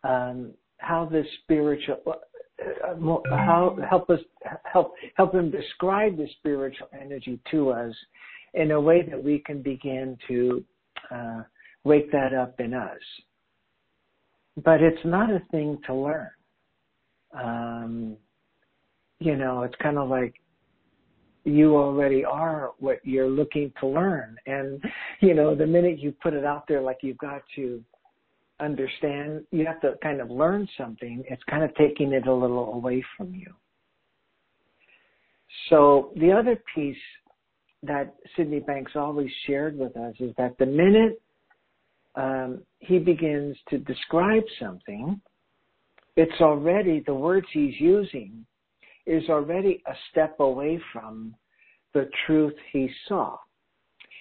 um, 0.03 0.53
how 0.79 1.07
the 1.07 1.25
spiritual 1.43 2.01
uh, 2.07 2.95
how 3.31 3.77
help 3.89 4.11
us 4.11 4.21
help 4.65 4.95
help 5.15 5.35
him 5.35 5.51
describe 5.51 6.17
the 6.17 6.29
spiritual 6.39 6.89
energy 7.01 7.39
to 7.51 7.71
us 7.71 7.95
in 8.55 8.71
a 8.73 8.81
way 8.81 9.03
that 9.03 9.23
we 9.23 9.41
can 9.41 9.63
begin 9.63 10.17
to 10.29 10.65
uh, 11.11 11.43
wake 11.85 12.11
that 12.13 12.33
up 12.33 12.59
in 12.61 12.75
us. 12.75 13.01
But 14.65 14.83
it's 14.83 15.05
not 15.05 15.31
a 15.31 15.43
thing 15.51 15.79
to 15.87 15.95
learn. 15.95 16.31
Um, 17.33 18.17
you 19.19 19.37
know, 19.37 19.63
it's 19.63 19.75
kind 19.83 19.99
of 19.99 20.09
like 20.09 20.35
you 21.45 21.77
already 21.77 22.25
are 22.25 22.73
what 22.79 23.05
you're 23.05 23.29
looking 23.29 23.73
to 23.81 23.87
learn. 23.87 24.37
And, 24.47 24.83
you 25.21 25.35
know, 25.35 25.55
the 25.55 25.67
minute 25.67 25.99
you 25.99 26.13
put 26.23 26.33
it 26.33 26.45
out 26.45 26.65
there 26.67 26.81
like 26.81 26.99
you've 27.03 27.19
got 27.19 27.43
to 27.57 27.83
understand, 28.61 29.45
you 29.51 29.67
have 29.67 29.81
to 29.83 29.95
kind 30.03 30.21
of 30.21 30.31
learn 30.31 30.67
something, 30.79 31.23
it's 31.29 31.43
kind 31.51 31.63
of 31.63 31.75
taking 31.75 32.13
it 32.13 32.27
a 32.27 32.33
little 32.33 32.73
away 32.73 33.05
from 33.17 33.35
you. 33.35 33.53
So 35.69 36.13
the 36.17 36.33
other 36.33 36.63
piece 36.75 36.97
that 37.83 38.15
Sydney 38.37 38.61
Banks 38.61 38.93
always 38.95 39.31
shared 39.47 39.79
with 39.79 39.97
us 39.97 40.15
is 40.19 40.33
that 40.39 40.57
the 40.59 40.67
minute 40.67 41.21
um, 42.15 42.63
he 42.79 42.99
begins 42.99 43.57
to 43.69 43.79
describe 43.79 44.45
something, 44.61 45.21
it's 46.17 46.41
already 46.41 47.03
the 47.07 47.15
words 47.15 47.47
he's 47.53 47.75
using 47.79 48.47
is 49.07 49.29
already 49.29 49.83
a 49.87 49.93
step 50.11 50.39
away 50.41 50.81
from 50.93 51.35
the 51.93 52.09
truth 52.27 52.55
he 52.73 52.91
saw. 53.09 53.37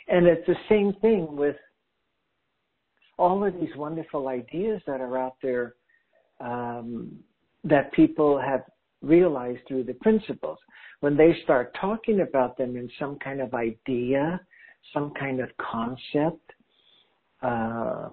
And 0.07 0.27
it's 0.27 0.45
the 0.45 0.55
same 0.69 0.93
thing 1.01 1.35
with 1.35 1.55
all 3.17 3.45
of 3.45 3.53
these 3.53 3.75
wonderful 3.75 4.27
ideas 4.27 4.81
that 4.85 4.99
are 4.99 5.17
out 5.17 5.35
there 5.41 5.75
um, 6.39 7.11
that 7.63 7.91
people 7.93 8.39
have 8.39 8.63
realized 9.01 9.59
through 9.67 9.83
the 9.83 9.93
principles. 9.95 10.57
When 10.99 11.15
they 11.15 11.35
start 11.43 11.75
talking 11.79 12.21
about 12.21 12.57
them 12.57 12.75
in 12.75 12.89
some 12.99 13.17
kind 13.19 13.41
of 13.41 13.53
idea, 13.53 14.39
some 14.93 15.13
kind 15.19 15.39
of 15.39 15.49
concept, 15.57 16.51
uh, 17.41 18.09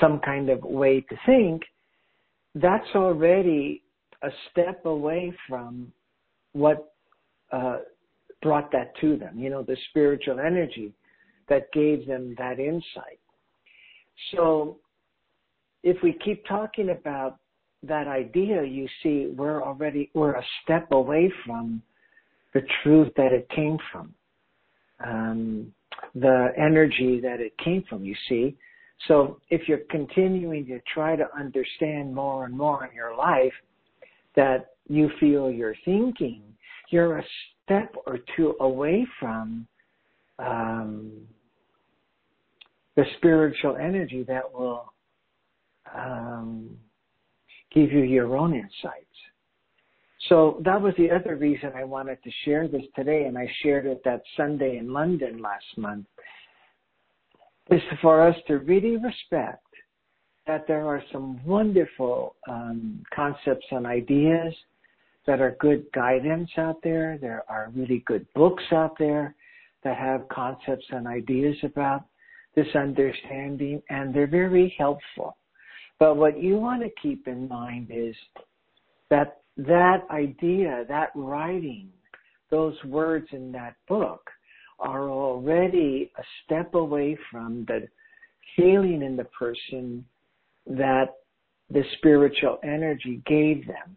some 0.00 0.20
kind 0.20 0.50
of 0.50 0.62
way 0.62 1.00
to 1.00 1.16
think, 1.26 1.62
that's 2.54 2.86
already 2.94 3.82
a 4.22 4.30
step 4.50 4.84
away 4.84 5.32
from 5.48 5.92
what 6.52 6.92
uh, 7.52 7.78
brought 8.42 8.70
that 8.72 8.96
to 9.00 9.16
them, 9.16 9.38
you 9.38 9.50
know, 9.50 9.62
the 9.62 9.76
spiritual 9.90 10.40
energy 10.40 10.92
that 11.48 11.70
gave 11.72 12.06
them 12.06 12.34
that 12.38 12.58
insight. 12.58 13.18
So 14.32 14.78
if 15.82 15.96
we 16.02 16.16
keep 16.24 16.46
talking 16.46 16.90
about 16.90 17.38
that 17.82 18.06
idea, 18.06 18.62
you 18.62 18.86
see, 19.02 19.32
we're 19.34 19.62
already, 19.62 20.10
we're 20.14 20.34
a 20.34 20.44
step 20.62 20.92
away 20.92 21.32
from 21.46 21.82
the 22.52 22.62
truth 22.82 23.08
that 23.16 23.32
it 23.32 23.48
came 23.54 23.78
from, 23.90 24.14
um, 25.04 25.72
the 26.14 26.48
energy 26.58 27.20
that 27.20 27.40
it 27.40 27.56
came 27.58 27.84
from, 27.88 28.04
you 28.04 28.14
see. 28.28 28.56
So 29.08 29.40
if 29.48 29.66
you're 29.66 29.86
continuing 29.90 30.66
to 30.66 30.80
try 30.92 31.16
to 31.16 31.26
understand 31.34 32.14
more 32.14 32.44
and 32.44 32.56
more 32.56 32.86
in 32.86 32.94
your 32.94 33.16
life, 33.16 33.52
that 34.36 34.70
you 34.88 35.10
feel 35.20 35.50
you're 35.50 35.76
thinking, 35.84 36.42
you're 36.90 37.18
a 37.18 37.24
step 37.64 37.94
or 38.06 38.18
two 38.36 38.56
away 38.60 39.06
from 39.18 39.66
um, 40.38 41.12
the 42.96 43.04
spiritual 43.18 43.76
energy 43.76 44.24
that 44.26 44.52
will 44.52 44.92
um, 45.94 46.76
give 47.72 47.92
you 47.92 48.02
your 48.02 48.36
own 48.36 48.54
insights. 48.54 49.06
So 50.28 50.60
that 50.64 50.80
was 50.80 50.92
the 50.98 51.10
other 51.10 51.36
reason 51.36 51.72
I 51.74 51.84
wanted 51.84 52.22
to 52.24 52.30
share 52.44 52.68
this 52.68 52.82
today, 52.94 53.24
and 53.24 53.38
I 53.38 53.50
shared 53.62 53.86
it 53.86 54.02
that 54.04 54.22
Sunday 54.36 54.76
in 54.76 54.92
London 54.92 55.40
last 55.40 55.64
month, 55.76 56.06
is 57.70 57.80
for 58.02 58.20
us 58.20 58.36
to 58.48 58.58
really 58.58 58.96
respect 58.96 59.64
that 60.50 60.66
there 60.66 60.84
are 60.84 61.00
some 61.12 61.40
wonderful 61.46 62.34
um, 62.48 63.00
concepts 63.14 63.66
and 63.70 63.86
ideas 63.86 64.52
that 65.24 65.40
are 65.40 65.56
good 65.60 65.84
guidance 65.94 66.50
out 66.58 66.82
there. 66.82 67.18
There 67.20 67.44
are 67.48 67.70
really 67.72 68.02
good 68.04 68.26
books 68.34 68.64
out 68.72 68.98
there 68.98 69.36
that 69.84 69.96
have 69.96 70.28
concepts 70.28 70.86
and 70.90 71.06
ideas 71.06 71.54
about 71.62 72.02
this 72.56 72.66
understanding, 72.74 73.80
and 73.90 74.12
they're 74.12 74.26
very 74.26 74.74
helpful. 74.76 75.36
But 76.00 76.16
what 76.16 76.42
you 76.42 76.56
want 76.56 76.82
to 76.82 76.90
keep 77.00 77.28
in 77.28 77.46
mind 77.46 77.86
is 77.92 78.16
that 79.08 79.42
that 79.56 79.98
idea, 80.10 80.84
that 80.88 81.10
writing, 81.14 81.90
those 82.50 82.74
words 82.84 83.28
in 83.30 83.52
that 83.52 83.76
book 83.86 84.28
are 84.80 85.08
already 85.10 86.10
a 86.18 86.22
step 86.44 86.74
away 86.74 87.16
from 87.30 87.64
the 87.68 87.86
feeling 88.56 89.02
in 89.02 89.16
the 89.16 89.26
person 89.26 90.04
that 90.70 91.08
the 91.68 91.82
spiritual 91.98 92.58
energy 92.64 93.22
gave 93.26 93.66
them. 93.66 93.96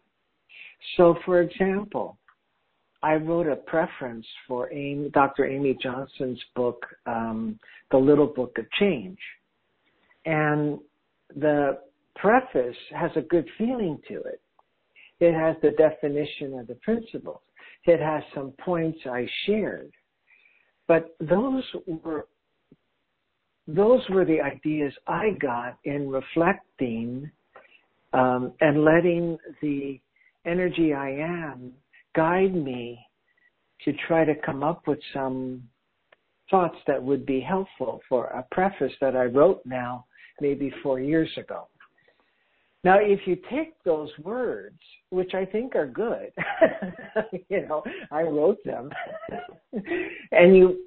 So, 0.97 1.15
for 1.25 1.41
example, 1.41 2.17
I 3.01 3.15
wrote 3.15 3.47
a 3.47 3.55
preference 3.55 4.25
for 4.47 4.71
Amy, 4.71 5.09
Dr. 5.09 5.45
Amy 5.45 5.77
Johnson's 5.81 6.41
book, 6.55 6.85
um, 7.05 7.59
The 7.91 7.97
Little 7.97 8.27
Book 8.27 8.57
of 8.57 8.69
Change. 8.79 9.17
And 10.25 10.79
the 11.35 11.79
preface 12.15 12.77
has 12.91 13.11
a 13.15 13.21
good 13.21 13.47
feeling 13.57 13.99
to 14.07 14.15
it. 14.15 14.41
It 15.19 15.33
has 15.33 15.55
the 15.61 15.71
definition 15.71 16.57
of 16.59 16.67
the 16.67 16.75
principles. 16.75 17.41
It 17.85 17.99
has 17.99 18.23
some 18.33 18.53
points 18.63 18.99
I 19.05 19.27
shared. 19.45 19.91
But 20.87 21.15
those 21.19 21.63
were 21.85 22.27
those 23.67 24.01
were 24.09 24.25
the 24.25 24.41
ideas 24.41 24.93
I 25.07 25.31
got 25.39 25.77
in 25.85 26.09
reflecting 26.09 27.29
um, 28.11 28.53
and 28.61 28.83
letting 28.83 29.37
the 29.61 29.99
energy 30.45 30.93
I 30.93 31.11
am 31.11 31.71
guide 32.15 32.53
me 32.53 32.99
to 33.85 33.93
try 34.07 34.25
to 34.25 34.35
come 34.35 34.63
up 34.63 34.87
with 34.87 34.99
some 35.13 35.63
thoughts 36.49 36.77
that 36.87 37.01
would 37.01 37.25
be 37.25 37.39
helpful 37.39 38.01
for 38.07 38.27
a 38.27 38.45
preface 38.51 38.91
that 39.01 39.15
I 39.15 39.25
wrote 39.25 39.61
now 39.65 40.05
maybe 40.41 40.71
four 40.83 40.99
years 40.99 41.29
ago. 41.37 41.67
Now, 42.83 42.97
if 42.99 43.21
you 43.25 43.37
take 43.49 43.81
those 43.85 44.09
words, 44.21 44.79
which 45.09 45.33
I 45.33 45.45
think 45.45 45.73
are 45.73 45.87
good, 45.87 46.31
you 47.49 47.65
know, 47.65 47.81
I 48.11 48.23
wrote 48.23 48.61
them, 48.65 48.89
and 50.31 50.55
you 50.55 50.81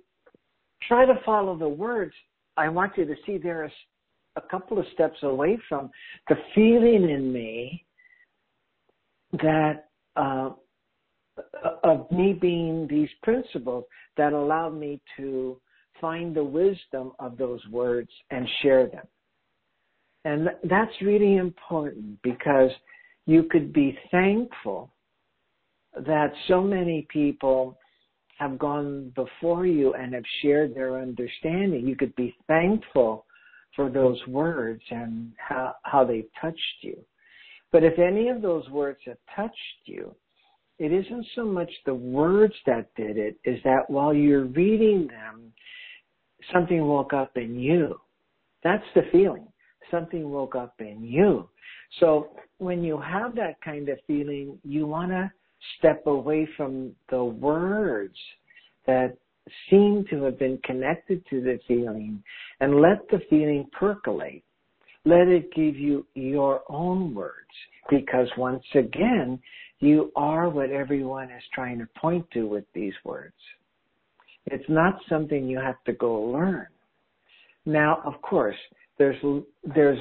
try 0.86 1.06
to 1.06 1.14
follow 1.24 1.56
the 1.56 1.68
words, 1.68 2.12
I 2.56 2.68
want 2.68 2.92
you 2.96 3.04
to 3.04 3.14
see 3.24 3.38
there's 3.38 3.72
a 4.36 4.40
couple 4.40 4.78
of 4.78 4.84
steps 4.94 5.18
away 5.22 5.58
from 5.68 5.90
the 6.28 6.36
feeling 6.54 7.10
in 7.10 7.32
me 7.32 7.84
that 9.32 9.88
uh, 10.16 10.50
of 11.84 12.10
me 12.10 12.32
being 12.32 12.86
these 12.88 13.08
principles 13.22 13.84
that 14.16 14.32
allowed 14.32 14.74
me 14.78 15.00
to 15.16 15.60
find 16.00 16.34
the 16.34 16.44
wisdom 16.44 17.12
of 17.18 17.36
those 17.36 17.60
words 17.70 18.10
and 18.30 18.46
share 18.62 18.86
them. 18.86 19.06
And 20.24 20.48
that's 20.64 20.92
really 21.02 21.36
important 21.36 22.20
because 22.22 22.70
you 23.26 23.44
could 23.44 23.72
be 23.72 23.96
thankful 24.10 24.92
that 25.94 26.32
so 26.48 26.60
many 26.60 27.06
people 27.10 27.78
have 28.38 28.58
gone 28.58 29.12
before 29.14 29.66
you 29.66 29.94
and 29.94 30.14
have 30.14 30.24
shared 30.42 30.74
their 30.74 31.00
understanding. 31.00 31.86
You 31.86 31.96
could 31.96 32.14
be 32.16 32.34
thankful 32.46 33.24
for 33.74 33.90
those 33.90 34.18
words 34.26 34.82
and 34.90 35.32
how, 35.38 35.74
how 35.82 36.04
they 36.04 36.26
touched 36.40 36.60
you. 36.82 36.96
But 37.72 37.82
if 37.82 37.98
any 37.98 38.28
of 38.28 38.42
those 38.42 38.68
words 38.70 39.00
have 39.06 39.18
touched 39.34 39.56
you, 39.84 40.14
it 40.78 40.92
isn't 40.92 41.26
so 41.34 41.44
much 41.44 41.70
the 41.84 41.94
words 41.94 42.54
that 42.66 42.94
did 42.96 43.16
it, 43.16 43.38
is 43.44 43.58
that 43.64 43.88
while 43.88 44.12
you're 44.12 44.44
reading 44.44 45.08
them, 45.08 45.52
something 46.52 46.84
woke 46.84 47.12
up 47.12 47.36
in 47.36 47.58
you. 47.58 47.98
That's 48.62 48.84
the 48.94 49.02
feeling 49.10 49.46
something 49.90 50.28
woke 50.30 50.54
up 50.54 50.74
in 50.78 51.02
you. 51.02 51.48
So 52.00 52.28
when 52.58 52.82
you 52.82 53.00
have 53.00 53.34
that 53.36 53.60
kind 53.64 53.88
of 53.88 53.98
feeling, 54.06 54.58
you 54.64 54.86
want 54.86 55.10
to 55.12 55.30
step 55.78 56.06
away 56.06 56.48
from 56.56 56.92
the 57.10 57.22
words 57.22 58.16
that 58.86 59.16
seem 59.70 60.04
to 60.10 60.22
have 60.22 60.38
been 60.38 60.58
connected 60.64 61.24
to 61.30 61.40
the 61.40 61.58
feeling 61.68 62.22
and 62.60 62.80
let 62.80 63.08
the 63.10 63.20
feeling 63.30 63.66
percolate. 63.72 64.42
Let 65.04 65.28
it 65.28 65.54
give 65.54 65.76
you 65.76 66.04
your 66.14 66.62
own 66.68 67.14
words 67.14 67.34
because 67.88 68.28
once 68.36 68.64
again, 68.74 69.40
you 69.78 70.10
are 70.16 70.48
what 70.48 70.70
everyone 70.70 71.30
is 71.30 71.42
trying 71.54 71.78
to 71.78 71.88
point 71.96 72.26
to 72.32 72.46
with 72.46 72.64
these 72.74 72.94
words. 73.04 73.34
It's 74.46 74.68
not 74.68 75.00
something 75.08 75.46
you 75.46 75.58
have 75.58 75.82
to 75.84 75.92
go 75.92 76.20
learn. 76.22 76.66
Now, 77.66 78.00
of 78.04 78.20
course, 78.22 78.56
there's 78.98 79.16
there's 79.74 79.98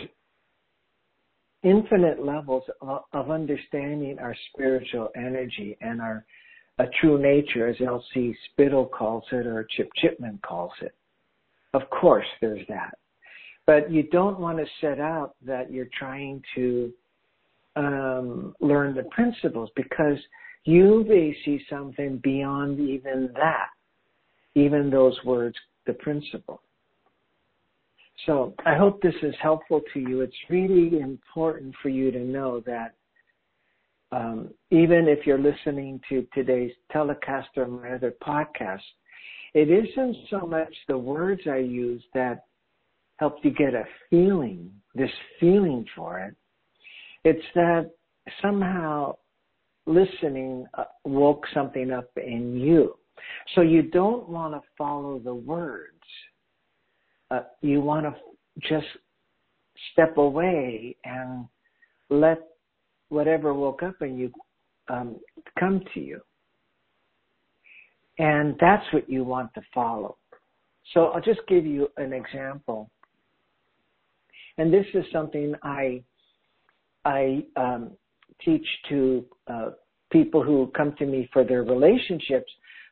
infinite 1.66 2.24
levels 2.24 2.64
of, 2.82 3.32
understanding 3.32 4.18
our 4.20 4.36
spiritual 4.54 5.10
energy 5.16 5.76
and 5.82 6.00
our 6.00 6.26
true 7.02 7.18
nature, 7.18 7.68
as 7.68 7.76
Elsie 7.86 8.38
Spittle 8.52 8.86
calls 8.86 9.24
it, 9.32 9.48
or 9.48 9.68
Chip 9.76 9.90
Chipman 9.98 10.40
calls 10.46 10.74
it. 10.82 10.94
Of 11.74 11.82
course, 11.90 12.28
there's 12.40 12.66
that. 12.70 12.98
But 13.66 13.92
you 13.92 14.04
don't 14.04 14.40
want 14.40 14.60
to 14.60 14.66
set 14.80 15.00
out 15.00 15.36
that 15.46 15.72
you're 15.72 15.90
trying 15.98 16.44
to 16.54 16.94
um, 17.76 18.56
learn 18.62 18.96
the 18.96 19.04
principles 19.04 19.70
because 19.76 20.18
you 20.66 21.04
may 21.08 21.36
see 21.44 21.60
something 21.70 22.20
beyond 22.24 22.80
even 22.80 23.32
that, 23.34 23.70
even 24.54 24.90
those 24.90 25.18
words, 25.26 25.56
the 25.88 25.94
principle. 25.94 26.62
So 28.26 28.54
I 28.66 28.76
hope 28.76 29.02
this 29.02 29.16
is 29.22 29.36
helpful 29.42 29.82
to 29.94 30.00
you. 30.00 30.22
It's 30.22 30.36
really 30.50 31.00
important 31.00 31.76
for 31.82 31.90
you 31.90 32.12
to 32.12 32.20
know 32.20 32.62
that 32.62 32.96
um, 34.12 34.50
even 34.72 35.08
if 35.08 35.26
you're 35.26 35.40
listening 35.40 36.00
to 36.10 36.26
today's 36.34 36.72
telecast 36.92 37.50
or 37.58 37.68
my 37.68 37.92
other 37.92 38.14
podcast, 38.26 38.82
it 39.54 39.70
isn't 39.70 40.16
so 40.30 40.46
much 40.46 40.74
the 40.88 40.98
words 40.98 41.42
I 41.50 41.58
use 41.58 42.04
that 42.14 42.46
help 43.18 43.38
you 43.44 43.52
get 43.52 43.74
a 43.74 43.84
feeling, 44.10 44.72
this 44.94 45.12
feeling 45.40 45.86
for 45.96 46.20
it. 46.20 46.36
It's 47.24 47.46
that 47.56 47.92
somehow 48.42 49.16
listening 49.86 50.66
uh, 50.76 50.86
woke 51.04 51.46
something 51.54 51.92
up 51.92 52.10
in 52.18 52.58
you. 52.58 52.96
So 53.56 53.62
you 53.62 53.84
don't 53.84 54.28
want 54.30 54.54
to 54.54 54.62
follow 54.78 55.20
the 55.20 55.34
words 55.34 55.95
uh, 57.32 57.42
you 57.62 57.82
want 57.82 58.06
to 58.06 58.16
just 58.62 58.88
step 59.92 60.18
away 60.18 60.96
and 61.04 61.46
let 62.10 62.40
whatever 63.10 63.54
woke 63.54 63.84
up 63.84 63.96
in 64.02 64.18
you 64.18 64.32
um, 64.90 65.18
come 65.60 65.82
to 65.94 66.00
you. 66.00 66.22
And 68.18 68.56
that's 68.60 68.86
what 68.94 69.10
you 69.10 69.24
want 69.24 69.54
to 69.56 69.62
follow. 69.74 70.18
So 70.94 71.08
I'll 71.08 71.22
just 71.22 71.42
give 71.48 71.66
you 71.66 71.90
an 71.98 72.14
example. 72.14 72.90
And 74.58 74.74
this 74.74 74.86
is 74.94 75.04
something 75.12 75.54
I 75.64 76.04
I 77.04 77.44
um, 77.56 77.92
teach 78.44 78.66
to 78.90 79.26
uh, 79.48 79.70
people 80.12 80.42
who 80.42 80.72
come 80.76 80.96
to 80.98 81.06
me 81.06 81.30
for 81.34 81.44
their 81.44 81.64
relationships 81.64 82.52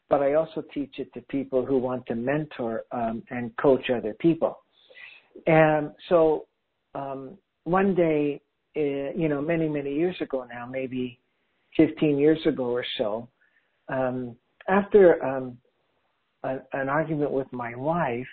but 0.10 0.22
I 0.22 0.34
also 0.34 0.64
teach 0.74 0.96
it 0.98 1.14
to 1.14 1.22
people 1.22 1.66
who 1.66 1.78
want 1.78 2.06
to 2.08 2.16
mentor 2.16 2.84
um, 2.92 3.24
and 3.30 3.56
coach 3.58 3.90
other 3.90 4.14
people. 4.20 4.60
And 5.48 5.92
so 6.10 6.46
um, 6.94 7.38
one 7.64 7.96
day, 7.96 8.42
uh, 8.76 9.14
you 9.16 9.30
know, 9.30 9.42
many, 9.42 9.68
many 9.68 9.94
years 9.94 10.16
ago 10.22 10.46
now, 10.52 10.66
maybe 10.66 11.20
15 11.78 12.18
years 12.18 12.40
ago 12.46 12.66
or 12.66 12.86
so, 12.98 13.28
um, 13.90 14.36
after 14.68 15.24
um, 15.24 15.58
a, 16.44 16.58
an 16.74 16.90
argument 16.90 17.32
with 17.32 17.52
my 17.52 17.76
wife, 17.76 18.28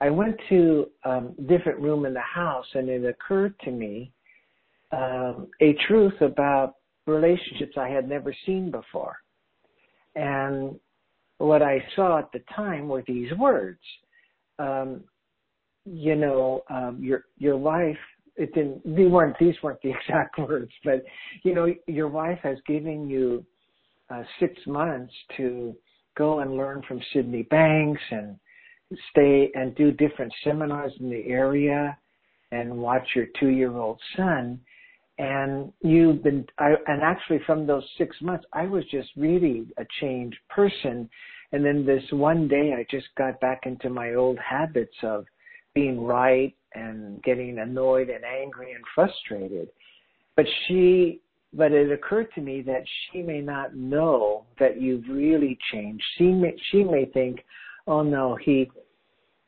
I 0.00 0.10
went 0.10 0.36
to 0.48 0.86
um, 1.04 1.34
a 1.38 1.42
different 1.42 1.80
room 1.80 2.04
in 2.04 2.14
the 2.14 2.20
house 2.20 2.66
and 2.74 2.88
it 2.88 3.04
occurred 3.04 3.54
to 3.60 3.70
me 3.70 4.12
um, 4.92 5.48
a 5.60 5.74
truth 5.88 6.20
about 6.20 6.74
relationships 7.06 7.76
I 7.76 7.88
had 7.88 8.08
never 8.08 8.34
seen 8.46 8.70
before. 8.70 9.16
And 10.14 10.78
what 11.44 11.62
I 11.62 11.84
saw 11.96 12.18
at 12.18 12.32
the 12.32 12.40
time 12.54 12.88
were 12.88 13.04
these 13.06 13.32
words. 13.38 13.80
Um, 14.58 15.04
you 15.84 16.16
know, 16.16 16.62
um, 16.70 16.98
your 17.00 17.24
your 17.38 17.56
wife. 17.56 17.98
It 18.36 18.52
didn't. 18.54 18.96
These 18.96 19.10
weren't 19.10 19.36
these 19.38 19.54
weren't 19.62 19.80
the 19.82 19.90
exact 20.08 20.38
words, 20.38 20.72
but 20.84 21.04
you 21.42 21.54
know, 21.54 21.72
your 21.86 22.08
wife 22.08 22.38
has 22.42 22.58
given 22.66 23.08
you 23.08 23.44
uh, 24.10 24.22
six 24.40 24.54
months 24.66 25.12
to 25.36 25.74
go 26.16 26.40
and 26.40 26.56
learn 26.56 26.82
from 26.86 27.00
Sydney 27.12 27.42
Banks 27.42 28.02
and 28.10 28.36
stay 29.10 29.50
and 29.54 29.74
do 29.74 29.90
different 29.90 30.32
seminars 30.44 30.92
in 31.00 31.10
the 31.10 31.26
area 31.26 31.96
and 32.52 32.76
watch 32.76 33.06
your 33.14 33.26
two 33.38 33.48
year 33.48 33.76
old 33.76 34.00
son 34.16 34.60
and 35.18 35.72
you've 35.82 36.22
been 36.22 36.44
I, 36.58 36.74
and 36.86 37.02
actually 37.02 37.40
from 37.46 37.66
those 37.66 37.84
six 37.98 38.16
months 38.20 38.44
i 38.52 38.66
was 38.66 38.84
just 38.90 39.08
really 39.16 39.66
a 39.78 39.84
changed 40.00 40.38
person 40.48 41.08
and 41.54 41.64
then 41.64 41.86
this 41.86 42.02
one 42.10 42.46
day 42.48 42.74
i 42.76 42.84
just 42.90 43.06
got 43.16 43.40
back 43.40 43.60
into 43.64 43.88
my 43.88 44.14
old 44.14 44.38
habits 44.38 44.96
of 45.02 45.24
being 45.74 46.04
right 46.04 46.54
and 46.74 47.22
getting 47.22 47.58
annoyed 47.58 48.08
and 48.08 48.24
angry 48.24 48.72
and 48.72 48.84
frustrated. 48.94 49.68
But 50.36 50.46
she 50.66 51.20
but 51.56 51.70
it 51.70 51.92
occurred 51.92 52.26
to 52.34 52.40
me 52.40 52.62
that 52.62 52.82
she 53.12 53.22
may 53.22 53.40
not 53.40 53.76
know 53.76 54.44
that 54.58 54.80
you've 54.80 55.04
really 55.08 55.56
changed. 55.72 56.02
She 56.18 56.24
may 56.24 56.54
she 56.70 56.82
may 56.82 57.06
think 57.06 57.44
oh 57.86 58.02
no 58.02 58.36
he 58.36 58.70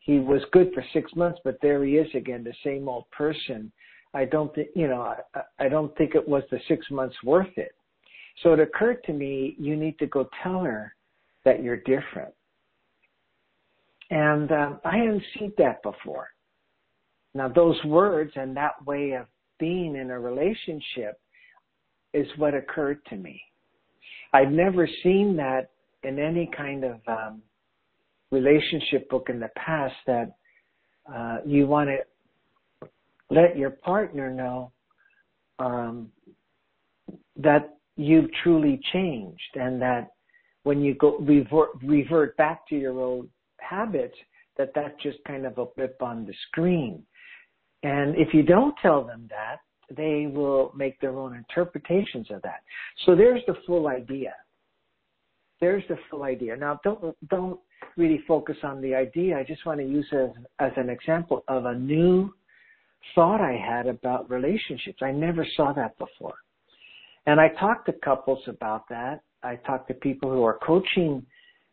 he 0.00 0.18
was 0.18 0.42
good 0.52 0.72
for 0.72 0.84
six 0.92 1.14
months 1.16 1.40
but 1.44 1.58
there 1.62 1.84
he 1.84 1.96
is 1.96 2.08
again 2.14 2.44
the 2.44 2.54
same 2.64 2.88
old 2.88 3.10
person. 3.10 3.72
I 4.14 4.24
don't 4.24 4.54
think, 4.54 4.68
you 4.74 4.88
know, 4.88 5.14
I, 5.34 5.40
I 5.58 5.68
don't 5.68 5.94
think 5.98 6.14
it 6.14 6.26
was 6.26 6.42
the 6.50 6.60
six 6.68 6.90
months 6.90 7.16
worth 7.22 7.58
it. 7.58 7.74
So 8.42 8.52
it 8.52 8.60
occurred 8.60 9.02
to 9.04 9.12
me, 9.12 9.56
you 9.58 9.76
need 9.76 9.98
to 9.98 10.06
go 10.06 10.28
tell 10.42 10.60
her 10.60 10.94
that 11.46 11.62
you're 11.62 11.78
different. 11.78 12.34
And 14.10 14.52
um, 14.52 14.80
I 14.84 14.98
hadn't 14.98 15.22
seen 15.38 15.52
that 15.56 15.82
before. 15.82 16.28
Now, 17.34 17.48
those 17.48 17.82
words 17.84 18.32
and 18.34 18.54
that 18.56 18.84
way 18.84 19.12
of 19.12 19.26
being 19.58 19.96
in 19.96 20.10
a 20.10 20.20
relationship 20.20 21.18
is 22.12 22.26
what 22.36 22.54
occurred 22.54 22.98
to 23.06 23.16
me. 23.16 23.40
I've 24.32 24.50
never 24.50 24.88
seen 25.02 25.36
that 25.36 25.70
in 26.02 26.18
any 26.18 26.50
kind 26.54 26.84
of 26.84 27.00
um, 27.06 27.42
relationship 28.30 29.08
book 29.08 29.28
in 29.28 29.38
the 29.38 29.50
past 29.56 29.94
that 30.06 30.34
uh, 31.12 31.38
you 31.46 31.66
want 31.66 31.88
to 31.88 32.88
let 33.30 33.56
your 33.56 33.70
partner 33.70 34.30
know 34.30 34.72
um, 35.58 36.10
that 37.36 37.76
you've 37.96 38.30
truly 38.42 38.80
changed 38.92 39.40
and 39.54 39.80
that 39.80 40.15
when 40.66 40.82
you 40.82 40.94
go 40.94 41.16
revert, 41.18 41.68
revert 41.80 42.36
back 42.36 42.66
to 42.66 42.74
your 42.74 42.98
old 42.98 43.28
habits, 43.60 44.16
that 44.58 44.72
that's 44.74 45.00
just 45.00 45.16
kind 45.24 45.46
of 45.46 45.58
a 45.58 45.66
blip 45.76 46.02
on 46.02 46.26
the 46.26 46.34
screen. 46.48 47.04
And 47.84 48.16
if 48.16 48.34
you 48.34 48.42
don't 48.42 48.74
tell 48.82 49.04
them 49.04 49.28
that, 49.30 49.58
they 49.96 50.26
will 50.26 50.72
make 50.74 51.00
their 51.00 51.16
own 51.16 51.36
interpretations 51.36 52.32
of 52.32 52.42
that. 52.42 52.62
So 53.04 53.14
there's 53.14 53.42
the 53.46 53.54
full 53.64 53.86
idea. 53.86 54.34
There's 55.60 55.84
the 55.88 55.98
full 56.10 56.24
idea. 56.24 56.56
Now 56.56 56.80
don't 56.82 57.14
don't 57.30 57.60
really 57.96 58.24
focus 58.26 58.56
on 58.64 58.80
the 58.80 58.92
idea. 58.92 59.38
I 59.38 59.44
just 59.44 59.64
want 59.66 59.78
to 59.78 59.86
use 59.86 60.08
it 60.10 60.16
as, 60.16 60.44
as 60.58 60.72
an 60.76 60.90
example 60.90 61.44
of 61.46 61.66
a 61.66 61.74
new 61.74 62.34
thought 63.14 63.40
I 63.40 63.56
had 63.56 63.86
about 63.86 64.28
relationships. 64.28 64.98
I 65.00 65.12
never 65.12 65.46
saw 65.56 65.72
that 65.74 65.96
before. 65.96 66.34
And 67.26 67.40
I 67.40 67.50
talked 67.60 67.86
to 67.86 67.92
couples 67.92 68.42
about 68.48 68.88
that. 68.88 69.20
I 69.46 69.56
talk 69.66 69.86
to 69.88 69.94
people 69.94 70.30
who 70.30 70.42
are 70.42 70.58
coaching 70.58 71.24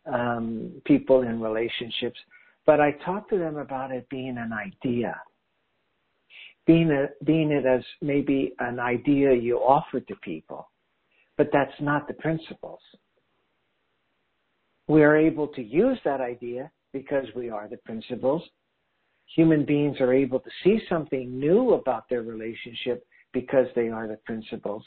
um, 0.05 0.71
people 0.86 1.23
in 1.23 1.41
relationships, 1.41 2.19
but 2.65 2.79
I 2.79 2.91
talk 3.05 3.29
to 3.29 3.38
them 3.38 3.57
about 3.57 3.91
it 3.91 4.07
being 4.09 4.38
an 4.38 4.51
idea, 4.53 5.19
being 6.67 6.91
a, 6.91 7.07
being 7.25 7.51
it 7.51 7.65
as 7.65 7.83
maybe 8.01 8.53
an 8.59 8.79
idea 8.79 9.33
you 9.33 9.57
offer 9.57 9.99
to 9.99 10.15
people, 10.17 10.69
but 11.38 11.49
that's 11.51 11.79
not 11.81 12.07
the 12.07 12.13
principles. 12.13 12.79
We 14.88 15.01
are 15.03 15.17
able 15.17 15.47
to 15.47 15.63
use 15.63 15.97
that 16.05 16.21
idea 16.21 16.69
because 16.91 17.25
we 17.36 17.49
are 17.49 17.67
the 17.67 17.77
principles, 17.77 18.43
human 19.36 19.65
beings 19.65 19.97
are 19.99 20.13
able 20.13 20.39
to 20.39 20.49
see 20.63 20.79
something 20.88 21.39
new 21.39 21.73
about 21.73 22.07
their 22.07 22.21
relationship 22.21 23.05
because 23.31 23.65
they 23.75 23.89
are 23.89 24.07
the 24.07 24.19
principles. 24.25 24.83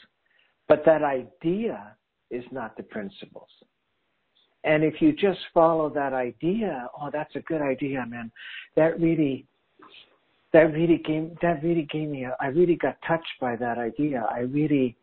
But 0.69 0.83
that 0.85 1.03
idea 1.03 1.96
is 2.31 2.43
not 2.51 2.75
the 2.77 2.83
principles. 2.83 3.49
And 4.63 4.83
if 4.83 5.01
you 5.01 5.13
just 5.13 5.39
follow 5.53 5.89
that 5.91 6.13
idea, 6.13 6.89
oh, 6.99 7.09
that's 7.11 7.35
a 7.35 7.41
good 7.41 7.61
idea, 7.61 8.05
man. 8.07 8.31
That 8.75 8.99
really, 8.99 9.45
that 10.53 10.73
really 10.73 10.97
gave, 10.97 11.31
that 11.41 11.63
really 11.63 11.87
gave 11.91 12.09
me, 12.09 12.25
a, 12.25 12.35
I 12.41 12.47
really 12.47 12.75
got 12.75 12.97
touched 13.07 13.39
by 13.39 13.55
that 13.57 13.77
idea. 13.77 14.27
I 14.29 14.39
really, 14.39 14.97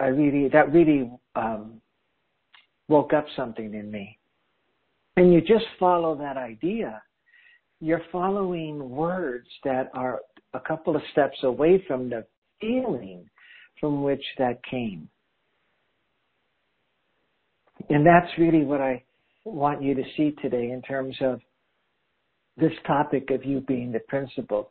I 0.00 0.06
really, 0.06 0.48
that 0.48 0.72
really, 0.72 1.10
um, 1.34 1.80
woke 2.88 3.12
up 3.12 3.26
something 3.34 3.74
in 3.74 3.90
me. 3.90 4.16
And 5.16 5.32
you 5.32 5.40
just 5.40 5.64
follow 5.78 6.14
that 6.16 6.36
idea 6.36 7.02
you're 7.80 8.02
following 8.10 8.90
words 8.90 9.48
that 9.64 9.90
are 9.92 10.20
a 10.54 10.60
couple 10.60 10.96
of 10.96 11.02
steps 11.12 11.36
away 11.42 11.84
from 11.86 12.08
the 12.08 12.24
feeling 12.60 13.28
from 13.78 14.02
which 14.02 14.24
that 14.38 14.64
came. 14.64 15.08
And 17.90 18.04
that's 18.04 18.30
really 18.38 18.64
what 18.64 18.80
I 18.80 19.02
want 19.44 19.82
you 19.82 19.94
to 19.94 20.02
see 20.16 20.34
today 20.42 20.70
in 20.70 20.82
terms 20.82 21.16
of 21.20 21.40
this 22.56 22.72
topic 22.86 23.30
of 23.30 23.44
you 23.44 23.60
being 23.60 23.92
the 23.92 24.00
principle. 24.00 24.70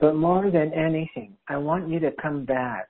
But 0.00 0.14
more 0.14 0.50
than 0.50 0.72
anything, 0.72 1.36
I 1.48 1.56
want 1.56 1.88
you 1.88 1.98
to 2.00 2.10
come 2.20 2.44
back 2.44 2.88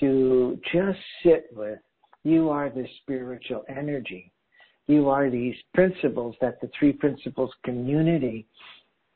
to 0.00 0.58
just 0.72 0.98
sit 1.22 1.46
with 1.52 1.78
you 2.24 2.48
are 2.48 2.70
the 2.70 2.86
spiritual 3.02 3.64
energy 3.68 4.32
you 4.86 5.08
are 5.08 5.30
these 5.30 5.54
principles 5.72 6.36
that 6.40 6.60
the 6.60 6.70
three 6.78 6.92
principles 6.92 7.50
community 7.64 8.46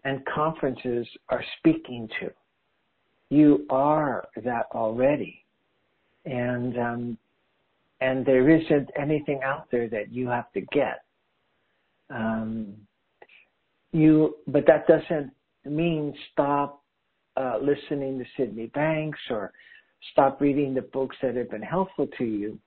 and 0.04 0.24
conferences 0.26 1.06
are 1.28 1.44
speaking 1.58 2.08
to. 2.20 2.30
You 3.30 3.66
are 3.68 4.26
that 4.42 4.66
already. 4.74 5.44
And, 6.24 6.78
um, 6.78 7.18
and 8.00 8.24
there 8.24 8.48
isn't 8.48 8.90
anything 8.98 9.40
out 9.44 9.66
there 9.70 9.88
that 9.88 10.12
you 10.12 10.28
have 10.28 10.50
to 10.52 10.61
get. 10.72 11.02
Um, 12.11 12.74
you, 13.92 14.37
but 14.46 14.64
that 14.66 14.87
doesn't 14.87 15.32
mean 15.64 16.14
stop 16.32 16.82
uh, 17.37 17.58
listening 17.61 18.18
to 18.18 18.24
Sydney 18.37 18.66
Banks 18.66 19.18
or 19.30 19.52
stop 20.12 20.40
reading 20.40 20.74
the 20.74 20.82
books 20.82 21.16
that 21.22 21.37
have 21.37 21.50
been 21.50 21.62
helpful 21.62 22.06
to 22.18 22.24
you, 22.24 22.58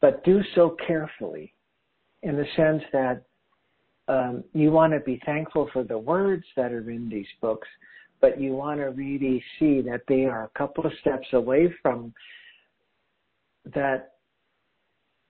but 0.00 0.24
do 0.24 0.40
so 0.54 0.76
carefully 0.86 1.52
in 2.22 2.36
the 2.36 2.46
sense 2.56 2.82
that 2.92 3.22
um, 4.08 4.42
you 4.54 4.70
want 4.70 4.92
to 4.92 5.00
be 5.00 5.20
thankful 5.26 5.68
for 5.72 5.84
the 5.84 5.98
words 5.98 6.44
that 6.56 6.72
are 6.72 6.90
in 6.90 7.08
these 7.08 7.26
books, 7.40 7.68
but 8.20 8.40
you 8.40 8.52
want 8.52 8.80
to 8.80 8.86
really 8.86 9.42
see 9.58 9.80
that 9.82 10.00
they 10.08 10.24
are 10.24 10.44
a 10.44 10.58
couple 10.58 10.84
of 10.86 10.92
steps 11.00 11.26
away 11.34 11.72
from 11.82 12.12
that 13.74 14.14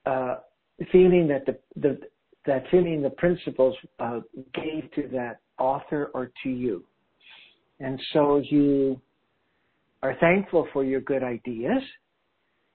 uh, 0.09 0.37
feeling 0.93 1.29
that 1.29 1.47
the, 1.47 1.59
the 1.77 1.99
that 2.47 2.65
feeling 2.71 3.03
the 3.03 3.11
principles 3.11 3.77
uh, 3.99 4.21
gave 4.55 4.91
to 4.95 5.09
that 5.13 5.41
author 5.59 6.11
or 6.15 6.31
to 6.43 6.49
you, 6.49 6.85
and 7.81 8.01
so 8.13 8.43
you 8.51 9.01
are 10.03 10.17
thankful 10.21 10.67
for 10.73 10.85
your 10.85 11.01
good 11.01 11.23
ideas, 11.23 11.83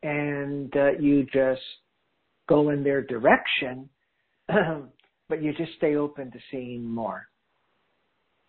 and 0.03 0.75
uh, 0.75 0.91
you 0.99 1.25
just 1.33 1.61
go 2.47 2.69
in 2.69 2.83
their 2.83 3.01
direction 3.01 3.89
but 5.29 5.41
you 5.41 5.53
just 5.53 5.73
stay 5.77 5.95
open 5.95 6.31
to 6.31 6.39
seeing 6.51 6.83
more. 6.83 7.27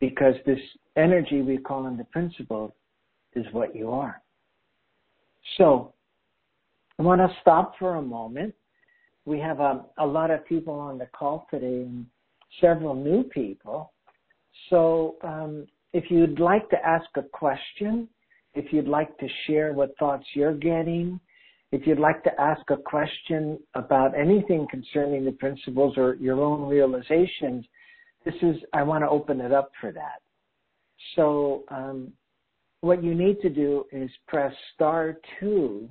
Because 0.00 0.34
this 0.44 0.58
energy 0.96 1.40
we 1.40 1.58
call 1.58 1.86
in 1.86 1.96
the 1.96 2.04
principle 2.04 2.74
is 3.34 3.46
what 3.52 3.74
you 3.74 3.90
are. 3.90 4.20
So, 5.56 5.94
I 6.98 7.02
want 7.02 7.20
to 7.20 7.36
stop 7.40 7.74
for 7.78 7.96
a 7.96 8.02
moment. 8.02 8.54
We 9.26 9.38
have 9.40 9.60
a, 9.60 9.64
um, 9.64 9.86
a 9.98 10.06
lot 10.06 10.30
of 10.30 10.46
people 10.46 10.74
on 10.74 10.98
the 10.98 11.06
call 11.06 11.46
today 11.50 11.82
and 11.82 12.06
several 12.60 12.94
new 12.94 13.24
people. 13.24 13.92
So, 14.70 15.16
um, 15.22 15.66
if 15.92 16.10
you'd 16.10 16.40
like 16.40 16.68
to 16.70 16.76
ask 16.84 17.06
a 17.16 17.22
question, 17.22 18.08
if 18.54 18.72
you'd 18.72 18.88
like 18.88 19.16
to 19.18 19.28
share 19.46 19.72
what 19.72 19.96
thoughts 19.98 20.24
you're 20.34 20.54
getting, 20.54 21.20
if 21.72 21.86
you'd 21.86 21.98
like 21.98 22.22
to 22.24 22.40
ask 22.40 22.62
a 22.70 22.76
question 22.76 23.58
about 23.74 24.16
anything 24.18 24.66
concerning 24.70 25.24
the 25.24 25.32
principles 25.32 25.94
or 25.96 26.14
your 26.16 26.40
own 26.40 26.68
realizations, 26.68 27.64
this 28.24 28.34
is, 28.42 28.56
I 28.72 28.82
want 28.82 29.02
to 29.02 29.08
open 29.08 29.40
it 29.40 29.52
up 29.52 29.70
for 29.80 29.92
that. 29.92 30.20
So, 31.16 31.64
um, 31.68 32.12
what 32.80 33.02
you 33.02 33.14
need 33.14 33.40
to 33.40 33.48
do 33.48 33.84
is 33.92 34.10
press 34.28 34.52
star 34.74 35.16
two 35.40 35.88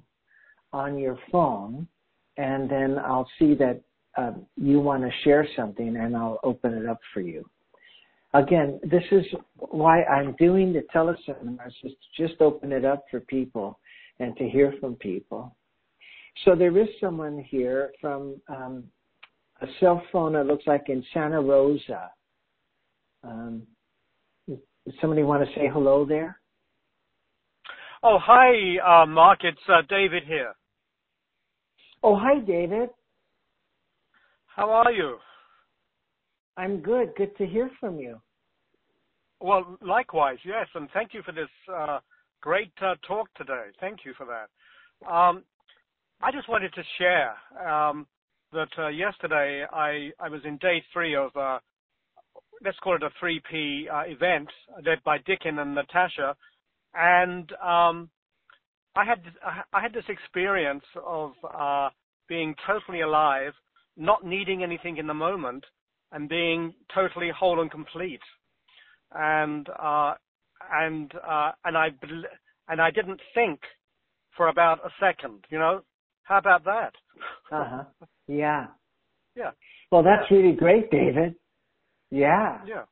on 0.72 0.98
your 0.98 1.17
phone, 1.32 1.88
and 2.38 2.69
then 2.69 2.98
I'll 3.00 3.30
see 3.39 3.54
that 3.56 3.82
um, 4.17 4.46
you 4.56 4.80
want 4.80 5.04
to 5.04 5.10
share 5.24 5.48
something, 5.56 5.96
and 5.96 6.15
I'll 6.15 6.39
open 6.43 6.74
it 6.74 6.88
up 6.88 7.00
for 7.13 7.22
you. 7.22 7.46
again, 8.34 8.80
this 8.84 9.04
is 9.12 9.26
why 9.56 10.04
I'm 10.04 10.36
doing 10.39 10.74
the 10.74 10.84
teleseminars, 10.93 11.74
is 11.84 11.91
to 11.91 12.28
just 12.28 12.41
open 12.41 12.72
it 12.72 12.86
up 12.86 13.04
for 13.10 13.19
people 13.22 13.80
and 14.19 14.36
to 14.38 14.50
hear 14.50 14.74
from 14.80 14.96
people. 14.96 15.56
So 16.46 16.56
there 16.56 16.78
is 16.78 16.88
someone 17.00 17.46
here 17.48 17.91
from 18.02 18.41
um, 18.50 18.86
a 19.62 19.67
cell 19.80 20.02
phone, 20.12 20.36
it 20.36 20.46
looks 20.46 20.65
like 20.65 20.89
in 20.89 21.04
Santa 21.13 21.41
Rosa. 21.41 22.10
Um, 23.24 23.63
does 24.48 24.96
somebody 25.00 25.24
want 25.24 25.48
to 25.48 25.56
say 25.56 25.69
hello 25.72 26.06
there? 26.06 26.39
Oh, 28.02 28.17
hi, 28.22 28.78
uh, 28.80 29.06
Mark. 29.06 29.39
It's 29.43 29.58
uh, 29.69 29.82
David 29.88 30.24
here. 30.26 30.54
Oh, 32.05 32.17
hi, 32.17 32.39
David. 32.39 32.89
How 34.47 34.69
are 34.69 34.91
you? 34.91 35.17
I'm 36.57 36.81
good. 36.81 37.13
Good 37.15 37.35
to 37.37 37.45
hear 37.45 37.71
from 37.79 37.97
you. 37.97 38.21
Well, 39.39 39.77
likewise, 39.81 40.37
yes, 40.45 40.67
and 40.75 40.89
thank 40.93 41.13
you 41.13 41.21
for 41.23 41.31
this 41.31 41.49
uh, 41.73 41.99
great 42.41 42.73
uh, 42.81 42.95
talk 43.07 43.33
today. 43.35 43.67
Thank 43.79 43.99
you 44.05 44.13
for 44.17 44.25
that. 44.25 45.09
Um, 45.09 45.43
I 46.21 46.31
just 46.31 46.49
wanted 46.49 46.73
to 46.73 46.83
share 46.97 47.35
um, 47.67 48.05
that 48.51 48.67
uh, 48.77 48.89
yesterday 48.89 49.65
I, 49.71 50.11
I 50.19 50.29
was 50.29 50.41
in 50.45 50.57
day 50.57 50.83
three 50.91 51.15
of, 51.15 51.35
uh, 51.37 51.59
let's 52.63 52.77
call 52.79 52.95
it 52.95 53.03
a 53.03 53.09
3P 53.23 53.91
uh, 53.91 54.09
event 54.11 54.49
led 54.85 55.01
by 55.05 55.19
Dicken 55.19 55.59
and 55.59 55.73
Natasha, 55.73 56.35
and 56.95 57.51
um, 57.61 58.09
I 58.95 59.06
had 59.06 59.21
I 59.73 59.82
had 59.82 59.93
this 59.93 60.06
experience 60.08 60.84
of 61.03 61.32
uh, 61.43 61.89
being 62.27 62.56
totally 62.67 63.01
alive, 63.01 63.53
not 63.97 64.25
needing 64.25 64.63
anything 64.63 64.97
in 64.97 65.08
the 65.08 65.13
moment, 65.13 65.65
and 66.12 66.29
being 66.29 66.73
totally 66.93 67.29
whole 67.29 67.62
and 67.62 67.71
complete. 67.71 68.21
And 69.13 69.67
uh, 69.79 70.13
and 70.71 71.12
uh, 71.27 71.51
and 71.65 71.77
I 71.77 71.89
and 72.69 72.82
I 72.82 72.91
didn't 72.91 73.19
think 73.34 73.60
for 74.38 74.47
about 74.49 74.79
a 74.86 74.89
second. 74.99 75.45
You 75.49 75.60
know, 75.60 75.82
how 76.23 76.38
about 76.38 76.63
that? 76.65 76.93
Uh 77.51 77.65
huh. 77.69 77.84
Yeah. 78.25 78.67
Yeah. 79.36 79.51
Well, 79.91 80.01
that's 80.01 80.32
yeah. 80.32 80.38
really 80.38 80.56
great, 80.56 80.89
David. 80.89 81.36
Yeah. 82.10 82.60
Yeah. 82.65 82.84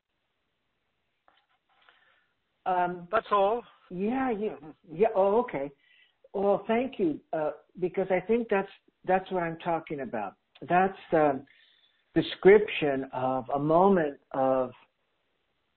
Um, 2.66 3.08
that's 3.10 3.28
all. 3.32 3.62
Yeah. 3.90 4.30
Yeah. 4.30 4.56
Yeah. 4.92 5.08
Oh, 5.16 5.38
okay. 5.40 5.70
Well, 6.34 6.64
thank 6.66 6.98
you, 6.98 7.20
uh, 7.32 7.50
because 7.78 8.06
I 8.10 8.20
think 8.20 8.48
that's 8.50 8.70
that's 9.06 9.30
what 9.30 9.42
I'm 9.42 9.58
talking 9.58 10.00
about. 10.00 10.34
That's 10.68 10.96
the 11.10 11.42
description 12.14 13.08
of 13.12 13.44
a 13.54 13.58
moment 13.58 14.18
of 14.32 14.70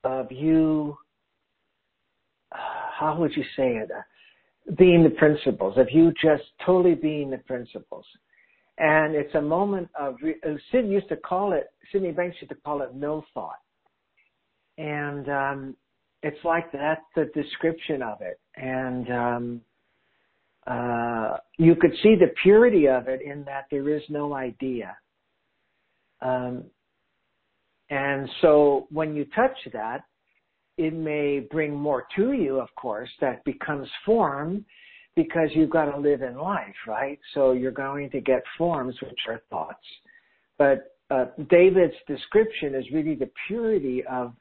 of 0.04 0.32
you. 0.32 0.98
How 2.52 3.18
would 3.20 3.36
you 3.36 3.44
say 3.58 3.76
it? 3.76 3.90
being 4.78 5.04
the 5.04 5.10
principles, 5.12 5.78
of 5.78 5.88
you 5.92 6.12
just 6.22 6.44
totally 6.66 6.96
being 6.96 7.30
the 7.30 7.38
principles. 7.40 8.06
And 8.78 9.16
it's 9.16 9.34
a 9.36 9.42
moment 9.42 9.90
of, 9.98 10.16
uh, 10.24 10.50
Sid 10.72 10.88
used 10.88 11.08
to 11.10 11.16
call 11.16 11.54
it, 11.54 11.68
Sydney 11.92 12.12
Banks 12.12 12.38
used 12.42 12.50
to 12.50 12.58
call 12.66 12.82
it 12.82 12.94
no 12.94 13.24
thought. 13.34 13.60
And 14.78 15.30
um, 15.30 15.76
it's 16.24 16.44
like 16.44 16.72
that's 16.72 17.02
the 17.16 17.32
description 17.34 18.02
of 18.02 18.22
it. 18.22 18.40
And 18.58 19.12
um, 19.12 19.62
uh, 20.68 21.38
you 21.58 21.76
could 21.76 21.94
see 22.02 22.16
the 22.16 22.34
purity 22.42 22.88
of 22.88 23.08
it 23.08 23.22
in 23.22 23.44
that 23.46 23.66
there 23.70 23.90
is 23.90 24.02
no 24.10 24.34
idea. 24.34 24.98
Um, 26.22 26.64
and 27.90 28.28
so 28.42 28.88
when 28.90 29.16
you 29.16 29.26
touch 29.36 29.58
that, 29.74 30.06
it 30.78 30.94
may 30.94 31.40
bring 31.40 31.74
more 31.74 32.08
to 32.16 32.34
you, 32.34 32.60
of 32.60 32.70
course, 32.76 33.10
that 33.22 33.44
becomes 33.46 33.88
form 34.06 34.66
because 35.16 35.50
you've 35.54 35.70
got 35.70 35.86
to 35.86 35.98
live 35.98 36.22
in 36.22 36.36
life, 36.36 36.76
right? 36.88 37.20
So 37.34 37.54
you're 37.54 37.72
going 37.72 38.10
to 38.10 38.20
get 38.20 38.44
forms, 38.58 38.96
which 39.02 39.20
are 39.30 39.42
thoughts. 39.50 39.86
But 40.58 40.98
uh, 41.10 41.26
David's 41.50 41.94
description 42.08 42.76
is 42.76 42.86
really 42.92 43.16
the 43.16 43.30
purity 43.48 44.04
of 44.10 44.34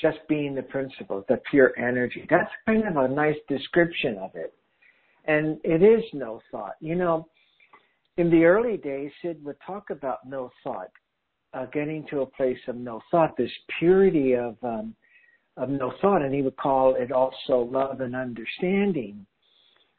just 0.00 0.18
being 0.28 0.54
the 0.54 0.62
principle, 0.62 1.24
the 1.28 1.40
pure 1.50 1.76
energy. 1.78 2.26
That's 2.30 2.50
kind 2.66 2.84
of 2.86 2.96
a 2.96 3.08
nice 3.08 3.36
description 3.48 4.18
of 4.18 4.30
it. 4.34 4.54
And 5.26 5.58
it 5.64 5.82
is 5.82 6.02
no 6.12 6.40
thought. 6.50 6.74
You 6.80 6.94
know, 6.94 7.28
in 8.16 8.30
the 8.30 8.44
early 8.44 8.76
days, 8.76 9.10
Sid 9.22 9.42
would 9.44 9.56
talk 9.66 9.90
about 9.90 10.28
no 10.28 10.50
thought, 10.62 10.90
uh, 11.54 11.66
getting 11.66 12.06
to 12.10 12.20
a 12.20 12.26
place 12.26 12.58
of 12.68 12.76
no 12.76 13.00
thought, 13.10 13.36
this 13.36 13.50
purity 13.78 14.34
of 14.34 14.56
um, 14.62 14.94
of 15.56 15.68
no 15.68 15.92
thought, 16.00 16.22
and 16.22 16.34
he 16.34 16.42
would 16.42 16.56
call 16.56 16.94
it 16.94 17.12
also 17.12 17.68
love 17.70 18.00
and 18.00 18.16
understanding, 18.16 19.26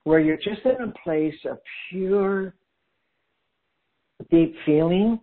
where 0.03 0.19
you're 0.19 0.37
just 0.37 0.65
in 0.65 0.89
a 0.89 0.93
place 1.03 1.35
of 1.49 1.59
pure, 1.89 2.55
deep 4.31 4.55
feeling. 4.65 5.19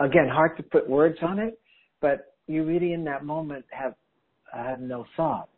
Again, 0.00 0.28
hard 0.28 0.56
to 0.56 0.62
put 0.62 0.88
words 0.88 1.18
on 1.22 1.38
it, 1.38 1.60
but 2.00 2.34
you 2.46 2.64
really 2.64 2.92
in 2.92 3.04
that 3.04 3.24
moment 3.24 3.64
have 3.70 3.94
have 4.52 4.80
no 4.80 5.06
thought. 5.16 5.48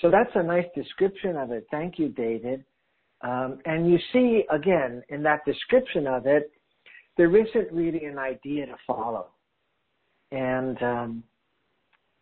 So 0.00 0.10
that's 0.10 0.30
a 0.34 0.42
nice 0.42 0.66
description 0.74 1.36
of 1.36 1.50
it. 1.50 1.66
Thank 1.70 1.98
you, 1.98 2.08
David. 2.08 2.64
Um, 3.22 3.58
and 3.64 3.88
you 3.88 3.98
see 4.12 4.44
again 4.50 5.02
in 5.08 5.22
that 5.22 5.44
description 5.46 6.06
of 6.06 6.26
it, 6.26 6.52
there 7.16 7.34
isn't 7.36 7.72
really 7.72 8.04
an 8.04 8.18
idea 8.18 8.66
to 8.66 8.74
follow, 8.86 9.28
and 10.30 10.82
um, 10.82 11.22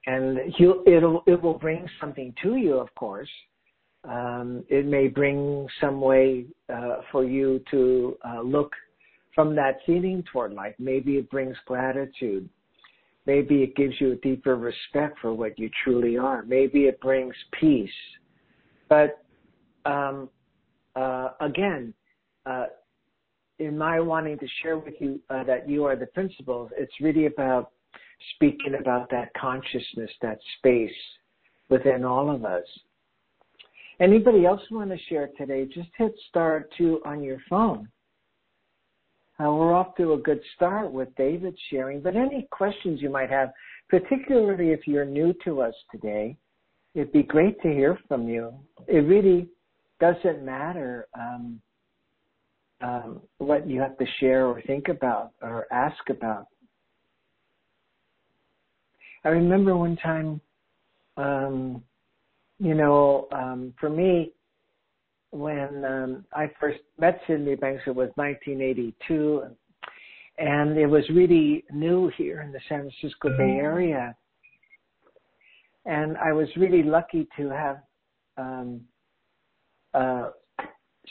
and 0.06 0.38
it'll 0.58 1.24
it 1.26 1.42
will 1.42 1.58
bring 1.58 1.88
something 2.00 2.34
to 2.42 2.56
you, 2.56 2.74
of 2.74 2.94
course. 2.94 3.30
Um, 4.04 4.64
it 4.68 4.84
may 4.84 5.08
bring 5.08 5.66
some 5.80 6.00
way 6.00 6.46
uh, 6.72 6.96
for 7.10 7.24
you 7.24 7.62
to 7.70 8.16
uh, 8.28 8.42
look 8.42 8.72
from 9.34 9.54
that 9.56 9.78
feeling 9.86 10.24
toward 10.30 10.52
life. 10.52 10.74
Maybe 10.78 11.16
it 11.16 11.30
brings 11.30 11.56
gratitude. 11.66 12.48
Maybe 13.26 13.62
it 13.62 13.76
gives 13.76 13.94
you 14.00 14.12
a 14.12 14.16
deeper 14.16 14.56
respect 14.56 15.18
for 15.20 15.32
what 15.32 15.58
you 15.58 15.70
truly 15.84 16.18
are. 16.18 16.42
Maybe 16.42 16.84
it 16.86 17.00
brings 17.00 17.34
peace. 17.58 17.90
But 18.88 19.24
um, 19.84 20.28
uh, 20.96 21.30
again, 21.40 21.94
uh, 22.46 22.66
in 23.58 23.78
my 23.78 24.00
wanting 24.00 24.38
to 24.38 24.46
share 24.62 24.76
with 24.76 24.94
you 24.98 25.20
uh, 25.30 25.44
that 25.44 25.68
you 25.68 25.84
are 25.84 25.94
the 25.94 26.06
principles, 26.06 26.70
it's 26.76 26.92
really 27.00 27.26
about 27.26 27.70
speaking 28.34 28.74
about 28.80 29.08
that 29.10 29.32
consciousness, 29.34 30.10
that 30.20 30.38
space 30.58 30.90
within 31.68 32.04
all 32.04 32.30
of 32.34 32.44
us. 32.44 32.64
Anybody 34.00 34.46
else 34.46 34.60
want 34.70 34.90
to 34.90 34.98
share 35.08 35.30
today? 35.38 35.64
Just 35.64 35.88
hit 35.96 36.12
star 36.28 36.66
two 36.76 37.00
on 37.04 37.22
your 37.22 37.38
phone. 37.48 37.88
Uh, 39.42 39.50
we're 39.50 39.74
off 39.74 39.94
to 39.96 40.12
a 40.12 40.18
good 40.18 40.40
start 40.54 40.92
with 40.92 41.08
David 41.16 41.56
sharing, 41.70 42.00
but 42.00 42.14
any 42.14 42.46
questions 42.50 43.00
you 43.00 43.10
might 43.10 43.30
have, 43.30 43.50
particularly 43.88 44.70
if 44.70 44.86
you're 44.86 45.04
new 45.04 45.34
to 45.44 45.62
us 45.62 45.74
today, 45.90 46.36
it'd 46.94 47.12
be 47.12 47.22
great 47.22 47.60
to 47.62 47.68
hear 47.68 47.98
from 48.06 48.28
you. 48.28 48.52
It 48.86 48.98
really 48.98 49.48
doesn't 50.00 50.44
matter 50.44 51.08
um, 51.18 51.60
um, 52.82 53.20
what 53.38 53.68
you 53.68 53.80
have 53.80 53.96
to 53.98 54.06
share 54.20 54.46
or 54.46 54.62
think 54.62 54.88
about 54.88 55.32
or 55.40 55.66
ask 55.72 56.08
about. 56.08 56.46
I 59.24 59.30
remember 59.30 59.76
one 59.76 59.96
time, 59.96 60.40
um, 61.16 61.82
you 62.58 62.74
know, 62.74 63.28
um, 63.32 63.74
for 63.80 63.88
me, 63.90 64.32
when 65.32 65.84
um, 65.84 66.24
I 66.32 66.50
first 66.60 66.80
met 66.98 67.20
Sydney 67.26 67.56
Banks, 67.56 67.82
it 67.86 67.94
was 67.94 68.10
1982, 68.16 69.42
and 70.38 70.78
it 70.78 70.86
was 70.86 71.02
really 71.10 71.64
new 71.72 72.10
here 72.16 72.42
in 72.42 72.52
the 72.52 72.60
San 72.68 72.80
Francisco 72.80 73.30
Bay 73.36 73.58
Area. 73.58 74.14
And 75.84 76.16
I 76.18 76.32
was 76.32 76.48
really 76.56 76.82
lucky 76.82 77.26
to 77.36 77.48
have 77.48 77.78
um, 78.36 78.82
uh, 79.94 80.30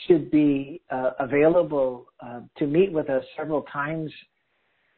should 0.06 0.30
be 0.30 0.80
uh, 0.90 1.10
available 1.18 2.06
uh, 2.24 2.40
to 2.58 2.66
meet 2.66 2.92
with 2.92 3.10
us 3.10 3.24
several 3.36 3.62
times 3.62 4.10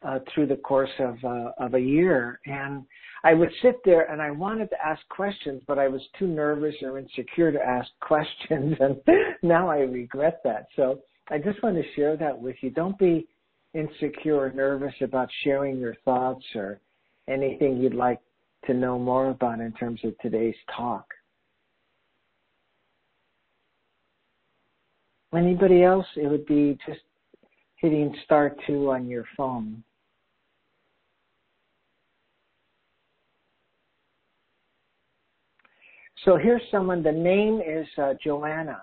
uh, 0.05 0.19
through 0.33 0.47
the 0.47 0.55
course 0.57 0.91
of 0.99 1.17
uh, 1.23 1.51
of 1.59 1.73
a 1.73 1.79
year, 1.79 2.39
and 2.45 2.83
I 3.23 3.33
would 3.33 3.51
sit 3.61 3.77
there 3.83 4.11
and 4.11 4.21
I 4.21 4.29
wanted 4.31 4.69
to 4.69 4.85
ask 4.85 5.01
questions, 5.09 5.61
but 5.67 5.79
I 5.79 5.87
was 5.87 6.01
too 6.19 6.27
nervous 6.27 6.75
or 6.83 6.99
insecure 6.99 7.51
to 7.51 7.59
ask 7.59 7.89
questions, 8.01 8.75
and 8.79 8.97
now 9.41 9.69
I 9.69 9.79
regret 9.79 10.41
that. 10.43 10.67
So 10.75 10.99
I 11.29 11.39
just 11.39 11.61
want 11.63 11.75
to 11.75 11.93
share 11.95 12.17
that 12.17 12.37
with 12.39 12.55
you. 12.61 12.69
Don't 12.69 12.97
be 12.99 13.27
insecure 13.73 14.37
or 14.37 14.51
nervous 14.51 14.93
about 15.01 15.27
sharing 15.43 15.79
your 15.79 15.95
thoughts 16.05 16.45
or 16.53 16.79
anything 17.27 17.77
you'd 17.77 17.95
like 17.95 18.19
to 18.67 18.73
know 18.73 18.99
more 18.99 19.31
about 19.31 19.59
in 19.59 19.71
terms 19.73 19.99
of 20.03 20.17
today's 20.19 20.55
talk. 20.75 21.05
Anybody 25.35 25.83
else? 25.83 26.05
It 26.15 26.27
would 26.27 26.45
be 26.45 26.77
just 26.87 27.01
hitting 27.77 28.15
star 28.23 28.55
two 28.65 28.91
on 28.91 29.07
your 29.07 29.25
phone. 29.35 29.83
So 36.25 36.37
here's 36.37 36.61
someone, 36.71 37.03
the 37.03 37.11
name 37.11 37.61
is 37.61 37.85
uh, 37.99 38.15
Joanna. 38.23 38.81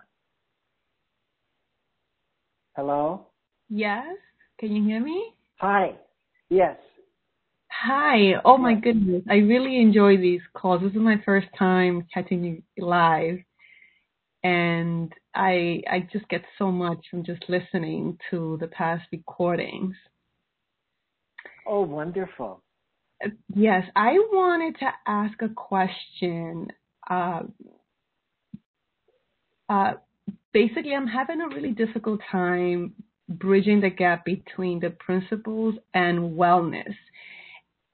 Hello? 2.77 3.27
Yes. 3.69 4.15
Can 4.61 4.77
you 4.77 4.85
hear 4.85 5.01
me? 5.01 5.35
Hi. 5.57 5.97
Yes. 6.51 6.77
Hi. 7.73 8.35
Oh 8.45 8.57
my 8.57 8.75
goodness. 8.75 9.25
I 9.29 9.37
really 9.39 9.81
enjoy 9.81 10.19
these 10.19 10.41
calls. 10.55 10.83
This 10.83 10.93
is 10.93 10.99
my 10.99 11.21
first 11.25 11.49
time 11.59 12.07
catching 12.15 12.45
you 12.45 12.63
live. 12.79 13.39
And 14.45 15.13
I 15.35 15.83
I 15.91 16.07
just 16.13 16.29
get 16.29 16.43
so 16.59 16.71
much 16.71 16.99
from 17.11 17.25
just 17.25 17.43
listening 17.49 18.19
to 18.31 18.57
the 18.61 18.69
past 18.69 19.05
recordings. 19.11 19.97
Oh, 21.67 21.83
wonderful. 21.83 22.63
Yes, 23.55 23.85
I 23.97 24.13
wanted 24.33 24.79
to 24.81 24.91
ask 25.07 25.41
a 25.43 25.49
question. 25.49 26.69
Uh, 27.09 27.41
uh, 29.69 29.93
basically, 30.53 30.95
I'm 30.95 31.07
having 31.07 31.41
a 31.41 31.49
really 31.49 31.73
difficult 31.73 32.21
time 32.31 32.95
bridging 33.29 33.81
the 33.81 33.91
gap 33.91 34.25
between 34.25 34.81
the 34.81 34.91
principles 34.91 35.75
and 35.95 36.37
wellness. 36.37 36.95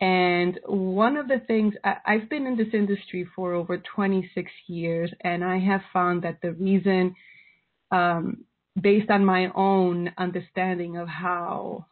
And 0.00 0.58
one 0.66 1.16
of 1.16 1.28
the 1.28 1.40
things 1.46 1.74
I, 1.84 1.96
I've 2.06 2.28
been 2.28 2.46
in 2.46 2.56
this 2.56 2.72
industry 2.72 3.28
for 3.34 3.52
over 3.54 3.78
26 3.78 4.50
years, 4.66 5.12
and 5.22 5.44
I 5.44 5.58
have 5.58 5.82
found 5.92 6.22
that 6.22 6.40
the 6.40 6.52
reason, 6.52 7.14
um, 7.90 8.44
based 8.80 9.10
on 9.10 9.24
my 9.24 9.50
own 9.54 10.12
understanding 10.18 10.96
of 10.96 11.08
how 11.08 11.86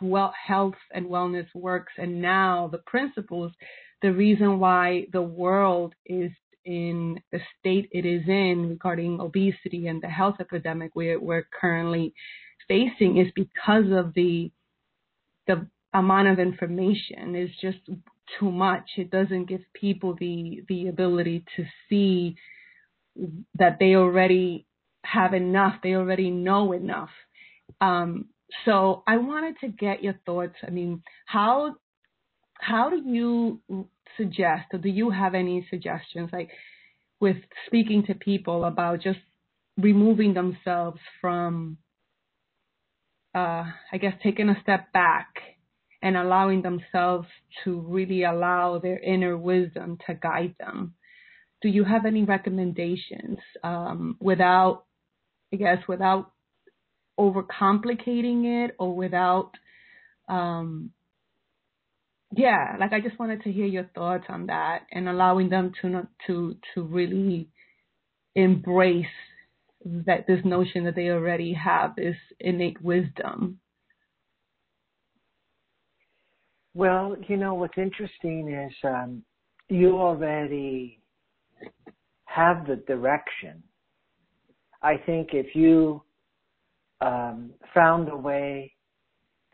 well 0.00 0.32
health 0.46 0.76
and 0.92 1.06
wellness 1.06 1.46
works, 1.54 1.92
and 1.98 2.22
now 2.22 2.68
the 2.70 2.78
principles, 2.78 3.52
the 4.02 4.12
reason 4.12 4.60
why 4.60 5.06
the 5.12 5.22
world 5.22 5.94
is 6.06 6.30
in 6.64 7.20
the 7.32 7.40
state 7.58 7.88
it 7.92 8.04
is 8.04 8.22
in 8.28 8.68
regarding 8.68 9.20
obesity 9.20 9.86
and 9.86 10.02
the 10.02 10.08
health 10.08 10.36
epidemic 10.40 10.90
we're, 10.94 11.18
we're 11.20 11.46
currently 11.58 12.12
facing 12.68 13.16
is 13.18 13.28
because 13.34 13.86
of 13.90 14.14
the 14.14 14.50
the 15.46 15.66
amount 15.92 16.28
of 16.28 16.38
information 16.38 17.34
is 17.34 17.50
just 17.60 17.78
too 18.38 18.50
much. 18.50 18.88
It 18.96 19.10
doesn't 19.10 19.46
give 19.46 19.60
people 19.74 20.16
the 20.18 20.62
the 20.68 20.88
ability 20.88 21.44
to 21.56 21.64
see 21.88 22.36
that 23.58 23.78
they 23.80 23.94
already 23.94 24.66
have 25.04 25.34
enough. 25.34 25.74
They 25.82 25.94
already 25.94 26.30
know 26.30 26.72
enough. 26.72 27.10
Um, 27.80 28.26
so 28.64 29.02
I 29.06 29.16
wanted 29.16 29.56
to 29.60 29.68
get 29.68 30.02
your 30.02 30.14
thoughts. 30.26 30.56
I 30.66 30.70
mean, 30.70 31.02
how 31.26 31.76
how 32.60 32.90
do 32.90 33.02
you 33.04 33.60
suggest, 34.16 34.66
or 34.72 34.78
do 34.78 34.88
you 34.88 35.10
have 35.10 35.34
any 35.34 35.66
suggestions, 35.70 36.30
like 36.32 36.50
with 37.20 37.36
speaking 37.66 38.04
to 38.06 38.14
people 38.14 38.64
about 38.64 39.00
just 39.02 39.18
removing 39.76 40.34
themselves 40.34 41.00
from, 41.20 41.78
uh, 43.34 43.64
I 43.92 43.98
guess, 43.98 44.14
taking 44.22 44.48
a 44.48 44.60
step 44.62 44.92
back 44.92 45.28
and 46.02 46.16
allowing 46.16 46.62
themselves 46.62 47.28
to 47.64 47.80
really 47.80 48.24
allow 48.24 48.78
their 48.78 48.98
inner 48.98 49.36
wisdom 49.36 49.98
to 50.06 50.14
guide 50.14 50.54
them. 50.58 50.94
Do 51.62 51.68
you 51.68 51.84
have 51.84 52.06
any 52.06 52.24
recommendations 52.24 53.38
um, 53.62 54.16
without, 54.20 54.84
I 55.52 55.56
guess, 55.56 55.78
without 55.86 56.32
overcomplicating 57.18 58.64
it 58.64 58.74
or 58.78 58.94
without, 58.94 59.52
um, 60.28 60.90
yeah, 62.36 62.76
like 62.80 62.92
I 62.92 63.00
just 63.00 63.18
wanted 63.18 63.42
to 63.44 63.52
hear 63.52 63.66
your 63.66 63.90
thoughts 63.94 64.24
on 64.28 64.46
that 64.46 64.86
and 64.92 65.08
allowing 65.08 65.48
them 65.50 65.72
to 65.82 65.88
not 65.88 66.08
to 66.26 66.56
to 66.74 66.82
really 66.82 67.48
embrace 68.34 69.06
that 69.84 70.26
this 70.26 70.40
notion 70.44 70.84
that 70.84 70.94
they 70.96 71.08
already 71.10 71.54
have 71.54 71.96
this 71.96 72.16
innate 72.40 72.80
wisdom 72.82 73.60
Well, 76.74 77.16
you 77.28 77.36
know, 77.36 77.54
what's 77.54 77.76
interesting 77.78 78.48
is 78.52 78.72
um, 78.84 79.24
you 79.68 79.98
already 79.98 81.00
have 82.26 82.66
the 82.66 82.76
direction. 82.76 83.62
I 84.82 84.96
think 85.04 85.30
if 85.32 85.54
you 85.54 86.02
um, 87.00 87.50
found 87.74 88.08
a 88.08 88.16
way 88.16 88.74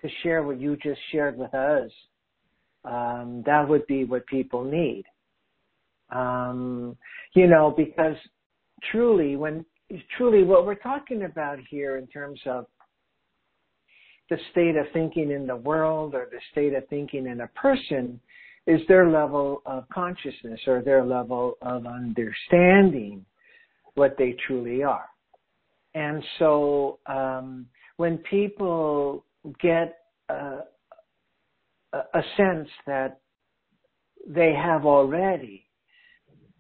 to 0.03 0.09
share 0.23 0.43
what 0.43 0.61
you 0.61 0.77
just 0.77 1.01
shared 1.11 1.39
with 1.39 1.55
us, 1.55 1.91
um, 2.87 3.43
that 3.47 3.69
would 3.69 3.87
be 3.87 4.05
what 4.05 4.27
people 4.27 4.65
need. 4.65 5.05
Um, 6.11 6.97
you 7.35 7.47
know, 7.47 7.75
because 7.77 8.17
truly, 8.91 9.37
when 9.37 9.65
truly 10.17 10.43
what 10.43 10.67
we're 10.67 10.75
talking 10.77 11.25
about 11.25 11.59
here 11.69 11.97
in 11.97 12.07
terms 12.07 12.41
of 12.47 12.67
the 14.31 14.39
state 14.51 14.77
of 14.77 14.87
thinking 14.93 15.31
in 15.31 15.47
the 15.47 15.57
world 15.57 16.15
or 16.15 16.29
the 16.31 16.41
state 16.51 16.75
of 16.75 16.87
thinking 16.89 17.27
in 17.27 17.43
a 17.43 17.49
person 17.49 18.21
is 18.67 18.81
their 18.89 19.09
level 19.09 19.63
of 19.67 19.89
consciousness 19.91 20.61
or 20.67 20.83
their 20.83 21.05
level 21.05 21.57
of 21.63 21.87
understanding 21.87 23.25
what 23.95 24.17
they 24.19 24.35
truly 24.47 24.83
are. 24.83 25.07
And 25.95 26.23
so 26.39 26.99
um, 27.07 27.67
when 27.97 28.19
people 28.19 29.25
get 29.61 29.99
a, 30.29 30.59
a 31.93 32.23
sense 32.37 32.69
that 32.87 33.21
they 34.27 34.53
have 34.53 34.85
already 34.85 35.65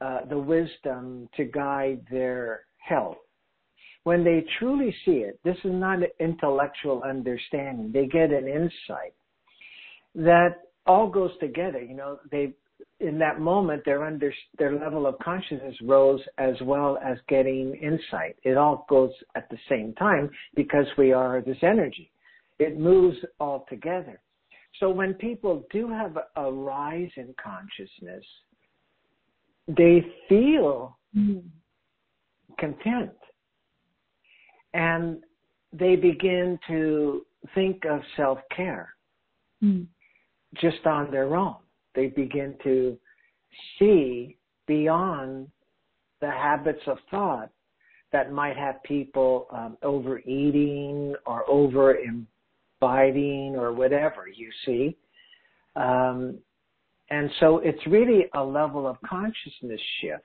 uh, 0.01 0.21
the 0.29 0.39
wisdom 0.39 1.29
to 1.37 1.45
guide 1.45 2.01
their 2.11 2.61
health 2.79 3.17
when 4.07 4.23
they 4.23 4.45
truly 4.61 4.95
see 5.05 5.25
it, 5.27 5.41
this 5.43 5.57
is 5.65 5.73
not 5.73 5.99
an 5.99 6.07
intellectual 6.21 7.03
understanding. 7.03 7.91
They 7.93 8.07
get 8.07 8.31
an 8.31 8.47
insight 8.47 9.15
that 10.15 10.59
all 10.87 11.09
goes 11.11 11.33
together. 11.41 11.83
You 11.83 11.97
know, 11.97 12.21
they 12.31 12.53
in 13.01 13.19
that 13.19 13.41
moment 13.41 13.83
their 13.85 14.05
under 14.05 14.33
their 14.59 14.79
level 14.79 15.09
of 15.09 15.19
consciousness 15.19 15.75
rose 15.83 16.21
as 16.39 16.55
well 16.63 16.99
as 17.05 17.19
getting 17.29 17.75
insight. 17.83 18.37
It 18.45 18.57
all 18.57 18.87
goes 18.89 19.11
at 19.35 19.51
the 19.51 19.59
same 19.69 19.93
time 19.95 20.31
because 20.55 20.87
we 20.97 21.13
are 21.13 21.41
this 21.41 21.59
energy. 21.63 22.13
It 22.61 22.79
moves 22.79 23.17
all 23.41 23.67
together. 23.69 24.21
So 24.81 24.91
when 24.91 25.15
people 25.15 25.65
do 25.71 25.89
have 25.89 26.19
a 26.37 26.53
rise 26.53 27.11
in 27.17 27.35
consciousness, 27.43 28.25
they 29.69 30.05
feel 30.29 30.99
mm. 31.17 31.43
content 32.59 33.11
and 34.75 35.23
they 35.73 35.97
begin 35.97 36.59
to 36.69 37.25
think 37.55 37.85
of 37.85 38.01
self 38.17 38.39
care 38.55 38.95
mm. 39.63 39.87
just 40.61 40.85
on 40.87 41.11
their 41.11 41.35
own. 41.37 41.57
They 41.95 42.09
begin 42.09 42.55
to 42.63 42.99
see 43.79 44.37
beyond 44.67 45.49
the 46.21 46.31
habits 46.31 46.83
of 46.87 46.99
thought 47.11 47.51
that 48.13 48.33
might 48.33 48.57
have 48.57 48.83
people 48.83 49.47
um, 49.51 49.77
overeating 49.83 51.15
or 51.27 51.49
over 51.49 51.95
imbibing 52.87 53.57
or 53.57 53.73
whatever, 53.73 54.27
you 54.29 54.51
see. 54.65 54.97
Um, 55.75 56.39
and 57.11 57.31
so 57.41 57.59
it's 57.59 57.85
really 57.87 58.27
a 58.35 58.43
level 58.43 58.87
of 58.87 58.97
consciousness 59.09 59.81
shift. 60.01 60.25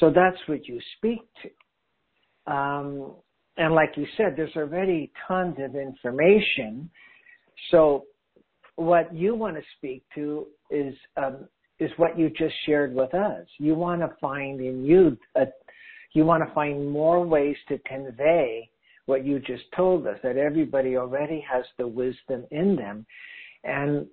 So 0.00 0.10
that's 0.10 0.38
what 0.46 0.66
you 0.66 0.80
speak 0.96 1.20
to. 1.42 2.52
Um, 2.52 3.12
and 3.56 3.74
like 3.74 3.92
you 3.96 4.06
said, 4.16 4.34
there's 4.36 4.56
already 4.56 5.12
tons 5.28 5.56
of 5.58 5.76
information. 5.76 6.90
So 7.70 8.04
what 8.76 9.14
you 9.14 9.34
want 9.34 9.56
to 9.56 9.62
speak 9.76 10.02
to 10.14 10.46
is 10.70 10.94
um, 11.16 11.48
is 11.80 11.90
what 11.96 12.18
you 12.18 12.30
just 12.30 12.54
shared 12.66 12.94
with 12.94 13.14
us. 13.14 13.46
You 13.58 13.74
want 13.74 14.00
to 14.00 14.10
find 14.20 14.60
in 14.60 14.84
you 14.84 15.16
a, 15.34 15.46
you 16.12 16.24
want 16.24 16.46
to 16.46 16.54
find 16.54 16.90
more 16.90 17.24
ways 17.24 17.56
to 17.68 17.78
convey 17.78 18.70
what 19.06 19.24
you 19.24 19.38
just 19.38 19.64
told 19.76 20.06
us 20.06 20.18
that 20.22 20.36
everybody 20.36 20.96
already 20.96 21.44
has 21.50 21.64
the 21.78 21.86
wisdom 21.86 22.44
in 22.50 22.76
them 22.76 23.04
and 23.64 24.06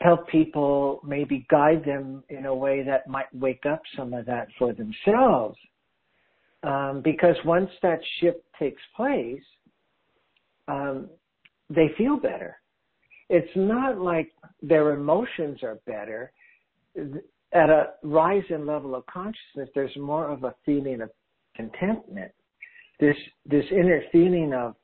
help 0.00 0.28
people 0.28 1.00
maybe 1.04 1.46
guide 1.50 1.84
them 1.84 2.22
in 2.28 2.46
a 2.46 2.54
way 2.54 2.82
that 2.82 3.08
might 3.08 3.32
wake 3.34 3.64
up 3.66 3.82
some 3.96 4.12
of 4.12 4.26
that 4.26 4.46
for 4.58 4.72
themselves 4.72 5.56
um, 6.62 7.02
because 7.04 7.36
once 7.44 7.70
that 7.82 8.00
shift 8.20 8.40
takes 8.58 8.82
place, 8.96 9.42
um, 10.66 11.08
they 11.70 11.90
feel 11.96 12.16
better. 12.16 12.56
It's 13.28 13.50
not 13.54 13.98
like 13.98 14.32
their 14.62 14.92
emotions 14.92 15.62
are 15.62 15.78
better. 15.86 16.32
At 17.52 17.70
a 17.70 17.90
rise 18.02 18.44
in 18.50 18.66
level 18.66 18.94
of 18.94 19.06
consciousness, 19.06 19.68
there's 19.74 19.96
more 19.96 20.28
of 20.28 20.44
a 20.44 20.54
feeling 20.66 21.00
of 21.00 21.10
contentment. 21.54 22.32
This 23.00 23.16
this 23.46 23.64
inner 23.70 24.02
feeling 24.10 24.52
of 24.52 24.74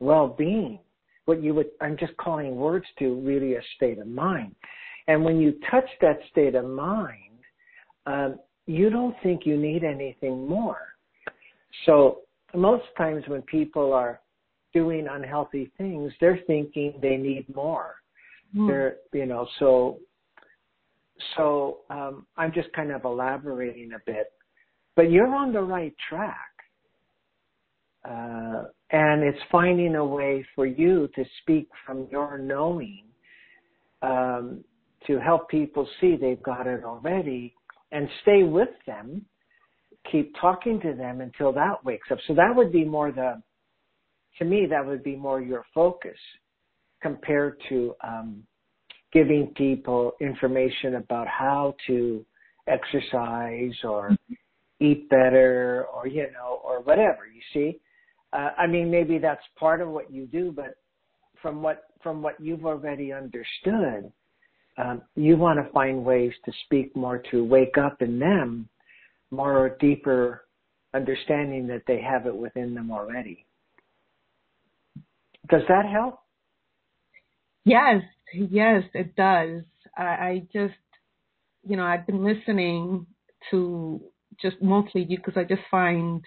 well-being. 0.00 0.80
What 1.26 1.42
you 1.42 1.54
would 1.54 1.70
I'm 1.80 1.96
just 1.96 2.16
calling 2.16 2.56
words 2.56 2.86
to 2.98 3.20
really 3.20 3.54
a 3.54 3.60
state 3.76 3.98
of 3.98 4.06
mind. 4.06 4.54
And 5.08 5.24
when 5.24 5.40
you 5.40 5.54
touch 5.70 5.88
that 6.00 6.18
state 6.30 6.54
of 6.54 6.64
mind, 6.64 7.38
um, 8.06 8.38
you 8.66 8.90
don't 8.90 9.14
think 9.22 9.46
you 9.46 9.56
need 9.56 9.84
anything 9.84 10.46
more. 10.46 10.78
So 11.86 12.20
most 12.54 12.84
times 12.96 13.24
when 13.26 13.42
people 13.42 13.92
are 13.92 14.20
doing 14.72 15.06
unhealthy 15.10 15.70
things, 15.78 16.12
they're 16.20 16.40
thinking 16.46 16.94
they 17.00 17.16
need 17.16 17.46
more. 17.54 17.96
Mm. 18.56 18.68
They're, 18.68 18.96
you 19.12 19.26
know, 19.26 19.46
so, 19.58 19.98
so, 21.36 21.78
um, 21.90 22.26
I'm 22.36 22.52
just 22.52 22.72
kind 22.72 22.90
of 22.90 23.04
elaborating 23.04 23.92
a 23.92 23.98
bit, 24.06 24.32
but 24.96 25.10
you're 25.10 25.32
on 25.34 25.52
the 25.52 25.60
right 25.60 25.94
track. 26.08 26.51
Uh, 28.04 28.64
and 28.90 29.22
it's 29.22 29.38
finding 29.50 29.94
a 29.94 30.04
way 30.04 30.44
for 30.54 30.66
you 30.66 31.08
to 31.14 31.24
speak 31.40 31.68
from 31.86 32.08
your 32.10 32.36
knowing, 32.38 33.04
um, 34.02 34.64
to 35.06 35.18
help 35.18 35.48
people 35.48 35.88
see 36.00 36.16
they've 36.16 36.42
got 36.42 36.66
it 36.66 36.84
already 36.84 37.54
and 37.92 38.08
stay 38.22 38.42
with 38.42 38.70
them, 38.86 39.24
keep 40.10 40.34
talking 40.40 40.80
to 40.80 40.94
them 40.94 41.20
until 41.20 41.52
that 41.52 41.84
wakes 41.84 42.08
up. 42.10 42.18
So 42.26 42.34
that 42.34 42.54
would 42.54 42.72
be 42.72 42.84
more 42.84 43.12
the, 43.12 43.40
to 44.38 44.44
me, 44.44 44.66
that 44.68 44.84
would 44.84 45.04
be 45.04 45.16
more 45.16 45.40
your 45.40 45.64
focus 45.74 46.18
compared 47.00 47.60
to 47.68 47.94
um, 48.02 48.42
giving 49.12 49.52
people 49.56 50.12
information 50.20 50.96
about 50.96 51.28
how 51.28 51.74
to 51.86 52.24
exercise 52.66 53.74
or 53.84 54.10
mm-hmm. 54.10 54.34
eat 54.80 55.08
better 55.10 55.86
or, 55.94 56.06
you 56.06 56.26
know, 56.32 56.60
or 56.64 56.80
whatever, 56.80 57.26
you 57.26 57.42
see? 57.52 57.78
Uh, 58.32 58.50
I 58.58 58.66
mean, 58.66 58.90
maybe 58.90 59.18
that's 59.18 59.42
part 59.58 59.80
of 59.80 59.88
what 59.88 60.12
you 60.12 60.26
do, 60.26 60.52
but 60.54 60.76
from 61.40 61.62
what, 61.62 61.84
from 62.02 62.22
what 62.22 62.40
you've 62.40 62.64
already 62.64 63.12
understood, 63.12 64.10
um, 64.78 65.02
you 65.16 65.36
want 65.36 65.64
to 65.64 65.70
find 65.72 66.04
ways 66.04 66.32
to 66.46 66.52
speak 66.64 66.96
more 66.96 67.22
to 67.30 67.44
wake 67.44 67.76
up 67.76 68.00
in 68.00 68.18
them 68.18 68.68
more 69.30 69.76
deeper 69.80 70.44
understanding 70.94 71.66
that 71.66 71.82
they 71.86 72.00
have 72.00 72.26
it 72.26 72.36
within 72.36 72.74
them 72.74 72.90
already. 72.90 73.44
Does 75.50 75.62
that 75.68 75.86
help? 75.90 76.20
Yes, 77.64 78.02
yes, 78.34 78.82
it 78.94 79.16
does. 79.16 79.62
I, 79.96 80.02
I 80.02 80.42
just, 80.52 80.74
you 81.66 81.76
know, 81.76 81.84
I've 81.84 82.06
been 82.06 82.24
listening 82.24 83.06
to 83.50 84.00
just 84.40 84.60
mostly 84.60 85.04
you 85.08 85.16
because 85.16 85.34
I 85.36 85.44
just 85.44 85.62
find, 85.70 86.22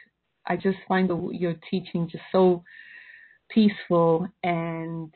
I 0.48 0.56
just 0.56 0.78
find 0.88 1.10
the, 1.10 1.30
your 1.32 1.56
teaching 1.70 2.10
just 2.12 2.24
so 2.32 2.64
peaceful 3.50 4.28
and 4.43 5.14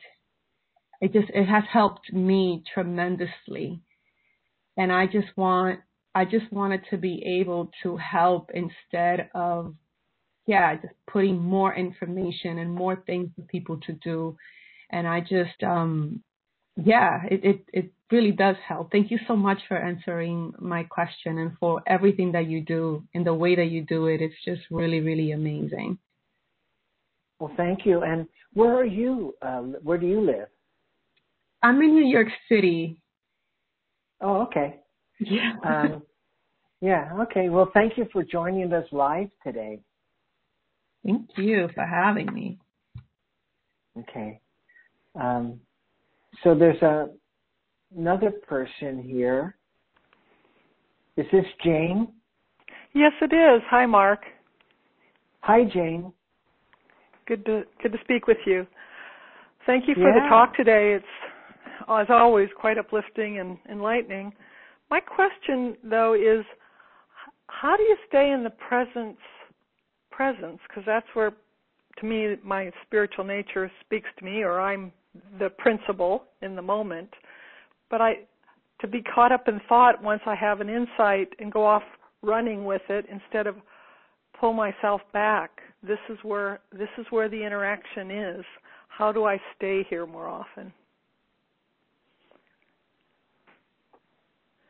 it 1.00 1.12
just 1.12 1.30
it 1.30 1.46
has 1.46 1.64
helped 1.72 2.12
me 2.12 2.62
tremendously. 2.72 3.82
And 4.76 4.92
i 4.92 5.06
just 5.06 5.36
want 5.36 5.80
i 6.14 6.24
just 6.24 6.50
wanted 6.52 6.82
to 6.90 6.96
be 6.96 7.40
able 7.40 7.70
to 7.82 7.96
help 7.96 8.50
instead 8.54 9.30
of 9.34 9.74
yeah 10.46 10.74
just 10.76 10.94
putting 11.10 11.38
more 11.38 11.74
information 11.74 12.58
and 12.58 12.72
more 12.72 13.02
things 13.06 13.30
for 13.36 13.42
people 13.42 13.78
to 13.86 13.92
do. 13.92 14.36
And 14.90 15.06
i 15.06 15.20
just 15.20 15.62
um 15.62 16.22
yeah 16.84 17.22
it 17.30 17.44
it, 17.44 17.64
it 17.72 17.92
really 18.10 18.32
does 18.32 18.56
help 18.66 18.90
thank 18.90 19.10
you 19.10 19.18
so 19.26 19.36
much 19.36 19.58
for 19.68 19.76
answering 19.76 20.52
my 20.58 20.82
question 20.82 21.38
and 21.38 21.52
for 21.58 21.82
everything 21.86 22.32
that 22.32 22.46
you 22.46 22.60
do 22.60 23.02
in 23.14 23.24
the 23.24 23.34
way 23.34 23.54
that 23.54 23.66
you 23.66 23.82
do 23.82 24.06
it 24.06 24.20
it's 24.20 24.34
just 24.44 24.62
really 24.70 25.00
really 25.00 25.32
amazing 25.32 25.98
well 27.38 27.52
thank 27.56 27.86
you 27.86 28.02
and 28.02 28.26
where 28.52 28.74
are 28.74 28.84
you 28.84 29.34
uh, 29.42 29.60
where 29.82 29.98
do 29.98 30.06
you 30.06 30.20
live 30.20 30.48
I'm 31.62 31.80
in 31.82 31.94
New 31.94 32.06
York 32.06 32.28
City. 32.48 33.00
Oh, 34.20 34.42
okay. 34.42 34.80
Yeah. 35.18 35.52
um, 35.64 36.02
yeah, 36.80 37.10
okay. 37.22 37.50
Well, 37.50 37.70
thank 37.74 37.98
you 37.98 38.06
for 38.12 38.24
joining 38.24 38.72
us 38.72 38.86
live 38.92 39.28
today. 39.44 39.80
Thank 41.04 41.28
you 41.36 41.68
for 41.74 41.84
having 41.84 42.32
me. 42.32 42.58
Okay. 43.98 44.40
Um, 45.20 45.60
so 46.42 46.54
there's 46.54 46.80
a 46.82 47.08
another 47.96 48.30
person 48.30 49.02
here. 49.02 49.56
Is 51.16 51.26
this 51.32 51.44
Jane? 51.64 52.08
Yes, 52.94 53.12
it 53.20 53.32
is. 53.32 53.62
Hi, 53.68 53.86
Mark. 53.86 54.20
Hi, 55.40 55.64
Jane. 55.64 56.12
Good 57.26 57.44
to 57.46 57.62
good 57.82 57.92
to 57.92 57.98
speak 58.04 58.26
with 58.26 58.38
you. 58.46 58.66
Thank 59.66 59.86
you 59.86 59.94
for 59.94 60.08
yeah. 60.08 60.22
the 60.22 60.28
talk 60.28 60.56
today. 60.56 60.94
It's 60.94 61.04
as 61.88 62.06
always, 62.08 62.48
quite 62.58 62.78
uplifting 62.78 63.38
and 63.38 63.58
enlightening. 63.70 64.32
My 64.90 65.00
question, 65.00 65.76
though, 65.84 66.14
is 66.14 66.44
how 67.48 67.76
do 67.76 67.82
you 67.82 67.96
stay 68.08 68.30
in 68.30 68.44
the 68.44 68.50
presence? 68.50 69.18
Presence, 70.10 70.58
because 70.68 70.82
that's 70.86 71.06
where, 71.14 71.32
to 71.98 72.06
me, 72.06 72.36
my 72.44 72.70
spiritual 72.86 73.24
nature 73.24 73.70
speaks 73.80 74.08
to 74.18 74.24
me, 74.24 74.42
or 74.42 74.60
I'm 74.60 74.92
the 75.38 75.50
principle 75.50 76.24
in 76.42 76.54
the 76.54 76.62
moment. 76.62 77.10
But 77.90 78.00
I, 78.00 78.14
to 78.80 78.86
be 78.86 79.02
caught 79.02 79.32
up 79.32 79.48
in 79.48 79.60
thought 79.68 80.02
once 80.02 80.22
I 80.26 80.34
have 80.34 80.60
an 80.60 80.68
insight 80.68 81.28
and 81.38 81.52
go 81.52 81.66
off 81.66 81.82
running 82.22 82.64
with 82.64 82.82
it 82.88 83.06
instead 83.10 83.46
of 83.46 83.56
pull 84.38 84.52
myself 84.52 85.00
back. 85.12 85.50
This 85.82 85.98
is 86.08 86.18
where 86.22 86.60
this 86.72 86.88
is 86.98 87.06
where 87.10 87.28
the 87.28 87.44
interaction 87.44 88.10
is. 88.10 88.44
How 88.88 89.12
do 89.12 89.24
I 89.24 89.38
stay 89.56 89.84
here 89.88 90.06
more 90.06 90.28
often? 90.28 90.72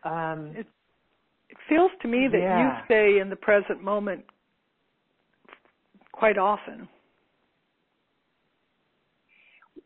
Um, 0.02 0.52
it, 0.56 0.66
it 1.50 1.56
feels 1.68 1.90
to 2.02 2.08
me 2.08 2.28
that 2.30 2.38
yeah. 2.38 2.78
you 2.78 2.84
stay 2.86 3.20
in 3.20 3.28
the 3.28 3.36
present 3.36 3.82
moment 3.82 4.24
quite 6.12 6.38
often. 6.38 6.88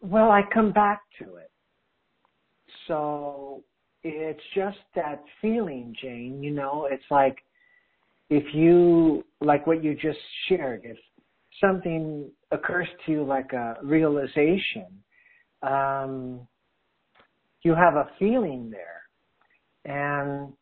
Well, 0.05 0.30
I 0.30 0.42
come 0.52 0.70
back 0.70 1.00
to 1.18 1.36
it. 1.36 1.50
So 2.86 3.64
it's 4.02 4.42
just 4.55 4.76
that 4.94 5.22
feeling, 5.40 5.94
Jane, 6.00 6.42
you 6.42 6.50
know, 6.50 6.86
it's 6.90 7.05
like 7.11 7.38
if 8.28 8.55
you, 8.55 9.24
like 9.40 9.66
what 9.66 9.82
you 9.82 9.94
just 9.94 10.18
shared, 10.48 10.82
if 10.84 10.98
something 11.59 12.30
occurs 12.50 12.86
to 13.07 13.12
you 13.12 13.24
like 13.24 13.52
a 13.55 13.76
realization, 13.82 14.86
um, 15.62 16.46
you 17.62 17.74
have 17.74 17.94
a 17.94 18.11
feeling 18.18 18.70
there 18.70 19.05
and 19.86 20.52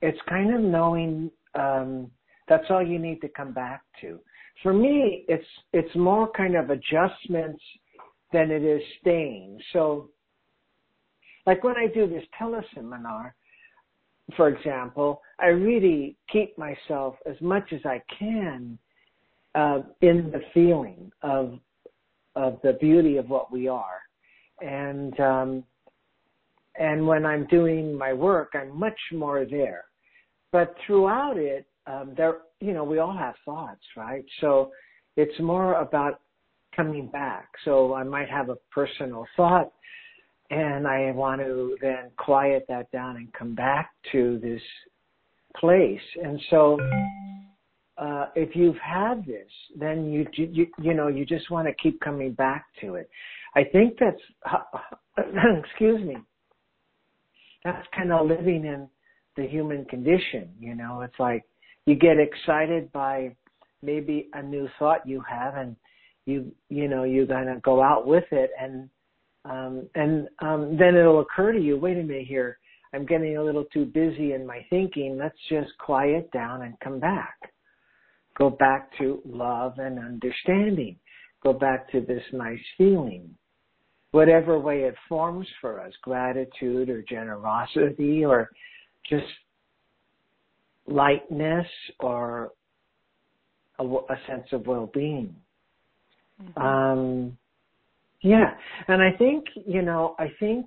it's 0.00 0.18
kind 0.28 0.52
of 0.54 0.60
knowing 0.60 1.30
um, 1.54 2.10
that's 2.48 2.64
all 2.70 2.84
you 2.84 2.98
need 2.98 3.20
to 3.20 3.28
come 3.28 3.52
back 3.52 3.82
to. 4.00 4.18
For 4.62 4.72
me, 4.72 5.24
it's 5.28 5.46
it's 5.72 5.94
more 5.94 6.30
kind 6.32 6.56
of 6.56 6.70
adjustments 6.70 7.62
than 8.32 8.50
it 8.50 8.62
is 8.62 8.82
staying. 9.00 9.58
So, 9.72 10.10
like 11.46 11.64
when 11.64 11.76
I 11.76 11.86
do 11.86 12.06
this 12.06 12.24
teleseminar, 12.40 13.32
for 14.36 14.48
example, 14.48 15.20
I 15.40 15.46
really 15.46 16.16
keep 16.30 16.56
myself 16.56 17.16
as 17.26 17.36
much 17.40 17.72
as 17.72 17.80
I 17.84 18.00
can 18.18 18.78
uh, 19.54 19.80
in 20.00 20.30
the 20.30 20.40
feeling 20.54 21.10
of 21.22 21.58
of 22.34 22.58
the 22.62 22.72
beauty 22.74 23.18
of 23.18 23.28
what 23.28 23.52
we 23.52 23.68
are, 23.68 24.00
and 24.62 25.18
um, 25.20 25.64
and 26.78 27.06
when 27.06 27.26
I'm 27.26 27.46
doing 27.46 27.96
my 27.96 28.12
work, 28.12 28.52
I'm 28.54 28.78
much 28.78 28.98
more 29.12 29.44
there. 29.44 29.84
But 30.52 30.74
throughout 30.86 31.36
it, 31.36 31.66
um, 31.86 32.14
there, 32.16 32.38
you 32.60 32.72
know, 32.72 32.84
we 32.84 32.98
all 32.98 33.16
have 33.16 33.34
thoughts, 33.44 33.82
right? 33.96 34.24
So 34.40 34.70
it's 35.16 35.38
more 35.40 35.74
about 35.74 36.20
coming 36.74 37.08
back. 37.08 37.48
So 37.64 37.94
I 37.94 38.02
might 38.02 38.28
have 38.28 38.48
a 38.48 38.56
personal 38.72 39.26
thought 39.36 39.72
and 40.50 40.86
I 40.86 41.10
want 41.12 41.40
to 41.40 41.76
then 41.80 42.10
quiet 42.18 42.66
that 42.68 42.90
down 42.92 43.16
and 43.16 43.32
come 43.32 43.54
back 43.54 43.90
to 44.12 44.38
this 44.42 44.60
place. 45.56 46.00
And 46.22 46.40
so, 46.50 46.78
uh, 47.96 48.26
if 48.34 48.54
you've 48.54 48.76
had 48.76 49.24
this, 49.24 49.48
then 49.78 50.10
you, 50.10 50.26
you, 50.34 50.66
you 50.78 50.94
know, 50.94 51.08
you 51.08 51.24
just 51.24 51.50
want 51.50 51.68
to 51.68 51.74
keep 51.82 52.00
coming 52.00 52.32
back 52.32 52.66
to 52.80 52.96
it. 52.96 53.08
I 53.54 53.64
think 53.64 53.98
that's, 53.98 54.54
excuse 55.64 56.04
me, 56.04 56.16
that's 57.64 57.86
kind 57.96 58.12
of 58.12 58.26
living 58.26 58.64
in 58.64 58.88
the 59.36 59.46
human 59.46 59.84
condition. 59.86 60.50
You 60.58 60.74
know, 60.74 61.00
it's 61.02 61.18
like 61.18 61.44
you 61.86 61.94
get 61.94 62.18
excited 62.18 62.92
by 62.92 63.34
maybe 63.82 64.28
a 64.34 64.42
new 64.42 64.68
thought 64.78 65.06
you 65.06 65.22
have 65.28 65.56
and 65.56 65.76
you, 66.26 66.52
you 66.68 66.88
know, 66.88 67.04
you're 67.04 67.26
to 67.26 67.60
go 67.62 67.82
out 67.82 68.06
with 68.06 68.24
it 68.30 68.50
and, 68.60 68.88
um, 69.44 69.88
and, 69.94 70.28
um, 70.40 70.76
then 70.78 70.94
it'll 70.94 71.20
occur 71.20 71.52
to 71.52 71.60
you, 71.60 71.76
wait 71.76 71.98
a 71.98 72.02
minute 72.02 72.26
here. 72.26 72.58
I'm 72.94 73.06
getting 73.06 73.36
a 73.36 73.42
little 73.42 73.64
too 73.72 73.86
busy 73.86 74.32
in 74.34 74.46
my 74.46 74.64
thinking. 74.68 75.18
Let's 75.18 75.38
just 75.48 75.70
quiet 75.78 76.30
down 76.30 76.62
and 76.62 76.78
come 76.80 77.00
back. 77.00 77.36
Go 78.36 78.50
back 78.50 78.90
to 78.98 79.20
love 79.24 79.78
and 79.78 79.98
understanding. 79.98 80.96
Go 81.42 81.52
back 81.52 81.90
to 81.92 82.00
this 82.00 82.22
nice 82.32 82.60
feeling 82.76 83.34
whatever 84.12 84.58
way 84.58 84.82
it 84.82 84.94
forms 85.08 85.46
for 85.60 85.80
us, 85.80 85.92
gratitude 86.02 86.88
or 86.88 87.02
generosity 87.02 88.24
or 88.24 88.50
just 89.08 89.24
lightness 90.86 91.66
or 91.98 92.52
a, 93.78 93.84
a 93.84 94.16
sense 94.28 94.46
of 94.52 94.66
well-being. 94.66 95.34
Mm-hmm. 96.42 96.62
Um, 96.62 97.38
yeah, 98.22 98.54
and 98.88 99.02
I 99.02 99.12
think 99.16 99.44
you 99.66 99.82
know, 99.82 100.14
I 100.18 100.32
think 100.38 100.66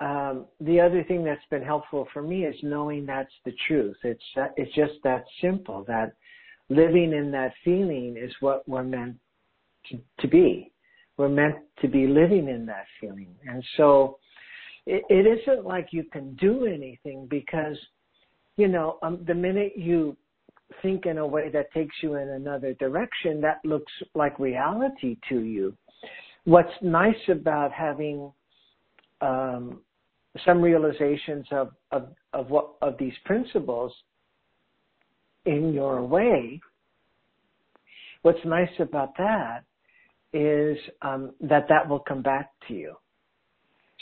um, 0.00 0.46
the 0.60 0.80
other 0.80 1.02
thing 1.04 1.24
that's 1.24 1.44
been 1.50 1.62
helpful 1.62 2.06
for 2.12 2.22
me 2.22 2.44
is 2.44 2.54
knowing 2.62 3.06
that's 3.06 3.32
the 3.44 3.52
truth. 3.66 3.96
It's 4.04 4.22
that, 4.36 4.54
it's 4.56 4.74
just 4.74 4.94
that 5.04 5.24
simple. 5.40 5.84
That 5.88 6.12
living 6.68 7.12
in 7.12 7.30
that 7.32 7.52
feeling 7.64 8.16
is 8.18 8.32
what 8.40 8.68
we're 8.68 8.84
meant 8.84 9.16
to, 9.90 9.98
to 10.20 10.28
be. 10.28 10.72
We're 11.16 11.28
meant 11.28 11.56
to 11.80 11.88
be 11.88 12.06
living 12.06 12.48
in 12.48 12.64
that 12.66 12.86
feeling, 13.00 13.34
and 13.46 13.64
so 13.76 14.18
it, 14.86 15.02
it 15.08 15.40
isn't 15.40 15.66
like 15.66 15.88
you 15.90 16.04
can 16.04 16.34
do 16.36 16.66
anything 16.66 17.26
because 17.28 17.76
you 18.56 18.68
know 18.68 18.98
um, 19.02 19.24
the 19.26 19.34
minute 19.34 19.72
you 19.76 20.16
think 20.82 21.06
in 21.06 21.18
a 21.18 21.26
way 21.26 21.48
that 21.50 21.72
takes 21.72 21.96
you 22.02 22.14
in 22.16 22.28
another 22.28 22.74
direction, 22.74 23.40
that 23.40 23.58
looks 23.64 23.92
like 24.14 24.38
reality 24.38 25.16
to 25.28 25.40
you. 25.40 25.74
What's 26.44 26.72
nice 26.82 27.28
about 27.28 27.72
having 27.72 28.32
um, 29.20 29.80
some 30.44 30.60
realizations 30.60 31.46
of, 31.50 31.70
of, 31.90 32.08
of 32.32 32.50
what 32.50 32.74
of 32.82 32.96
these 32.98 33.14
principles 33.24 33.92
in 35.46 35.72
your 35.72 36.04
way, 36.04 36.60
what's 38.22 38.44
nice 38.44 38.70
about 38.78 39.16
that 39.16 39.64
is 40.32 40.76
um, 41.02 41.32
that 41.40 41.66
that 41.68 41.88
will 41.88 42.00
come 42.00 42.22
back 42.22 42.50
to 42.68 42.74
you. 42.74 42.94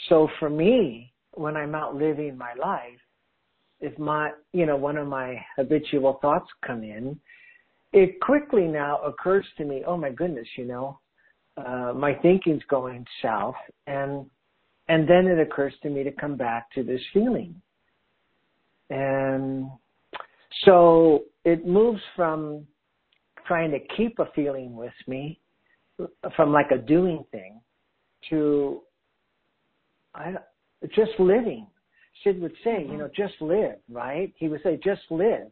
So 0.09 0.27
for 0.39 0.49
me, 0.49 1.13
when 1.33 1.55
I'm 1.55 1.73
out 1.73 1.95
living 1.95 2.37
my 2.37 2.53
life, 2.53 2.99
if 3.79 3.97
my, 3.99 4.31
you 4.53 4.65
know, 4.65 4.75
one 4.75 4.97
of 4.97 5.07
my 5.07 5.39
habitual 5.55 6.19
thoughts 6.21 6.49
come 6.65 6.83
in, 6.83 7.19
it 7.93 8.19
quickly 8.21 8.63
now 8.63 8.99
occurs 9.01 9.45
to 9.57 9.65
me, 9.65 9.83
oh 9.85 9.97
my 9.97 10.09
goodness, 10.09 10.47
you 10.57 10.65
know, 10.65 10.99
uh, 11.57 11.93
my 11.95 12.13
thinking's 12.15 12.63
going 12.69 13.05
south 13.21 13.55
and, 13.87 14.25
and 14.89 15.07
then 15.07 15.27
it 15.27 15.39
occurs 15.39 15.73
to 15.83 15.89
me 15.89 16.03
to 16.03 16.11
come 16.11 16.35
back 16.35 16.71
to 16.73 16.83
this 16.83 17.01
feeling. 17.13 17.59
And 18.89 19.69
so 20.65 21.23
it 21.45 21.65
moves 21.67 22.01
from 22.15 22.65
trying 23.45 23.71
to 23.71 23.79
keep 23.95 24.19
a 24.19 24.25
feeling 24.35 24.75
with 24.75 24.93
me 25.07 25.39
from 26.35 26.51
like 26.51 26.71
a 26.71 26.77
doing 26.77 27.23
thing 27.31 27.59
to 28.29 28.81
I, 30.13 30.33
just 30.95 31.11
living 31.19 31.67
Sid 32.23 32.41
would 32.41 32.53
say, 32.63 32.85
you 32.89 32.97
know, 32.97 33.09
just 33.15 33.33
live, 33.41 33.77
right? 33.89 34.33
He 34.37 34.47
would 34.47 34.61
say, 34.63 34.79
just 34.83 35.01
live. 35.09 35.47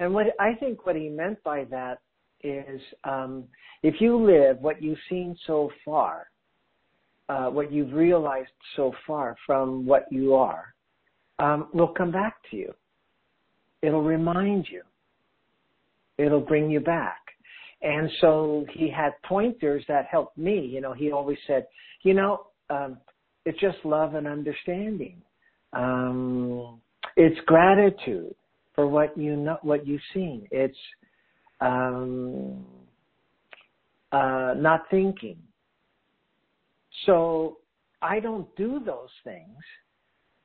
And 0.00 0.12
what 0.12 0.26
I 0.40 0.54
think 0.54 0.86
what 0.86 0.96
he 0.96 1.08
meant 1.08 1.42
by 1.44 1.64
that 1.64 2.00
is 2.42 2.80
um, 3.04 3.44
if 3.82 4.00
you 4.00 4.16
live 4.16 4.58
what 4.60 4.82
you've 4.82 4.98
seen 5.08 5.36
so 5.46 5.70
far, 5.84 6.28
uh, 7.28 7.46
what 7.46 7.72
you've 7.72 7.92
realized 7.92 8.50
so 8.76 8.92
far 9.06 9.36
from 9.46 9.86
what 9.86 10.06
you 10.10 10.34
are, 10.34 10.74
um, 11.38 11.68
will 11.72 11.88
come 11.88 12.10
back 12.10 12.36
to 12.50 12.56
you. 12.56 12.74
It'll 13.80 14.02
remind 14.02 14.66
you. 14.70 14.82
It'll 16.18 16.40
bring 16.40 16.70
you 16.70 16.80
back. 16.80 17.18
And 17.82 18.08
so 18.20 18.64
he 18.72 18.88
had 18.88 19.12
pointers 19.24 19.84
that 19.88 20.06
helped 20.06 20.38
me. 20.38 20.60
You 20.60 20.80
know, 20.80 20.92
he 20.92 21.10
always 21.10 21.38
said, 21.46 21.66
you 22.02 22.14
know, 22.14 22.46
um, 22.70 22.98
it's 23.44 23.58
just 23.58 23.78
love 23.84 24.14
and 24.14 24.26
understanding. 24.26 25.20
Um, 25.72 26.80
it's 27.16 27.38
gratitude 27.46 28.34
for 28.74 28.86
what 28.86 29.16
you 29.16 29.36
know, 29.36 29.58
what 29.62 29.86
you've 29.86 30.00
seen. 30.14 30.46
It's 30.50 30.76
um, 31.60 32.64
uh, 34.10 34.54
not 34.56 34.82
thinking. 34.90 35.38
So 37.06 37.58
I 38.00 38.20
don't 38.20 38.54
do 38.56 38.80
those 38.84 39.10
things, 39.24 39.56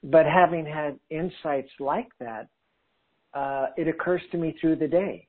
but 0.04 0.26
having 0.26 0.66
had 0.66 1.00
insights 1.10 1.72
like 1.80 2.10
that, 2.20 2.48
uh, 3.34 3.68
it 3.78 3.88
occurs 3.88 4.22
to 4.32 4.38
me 4.38 4.56
through 4.60 4.78
the 4.78 4.88
day. 4.88 5.28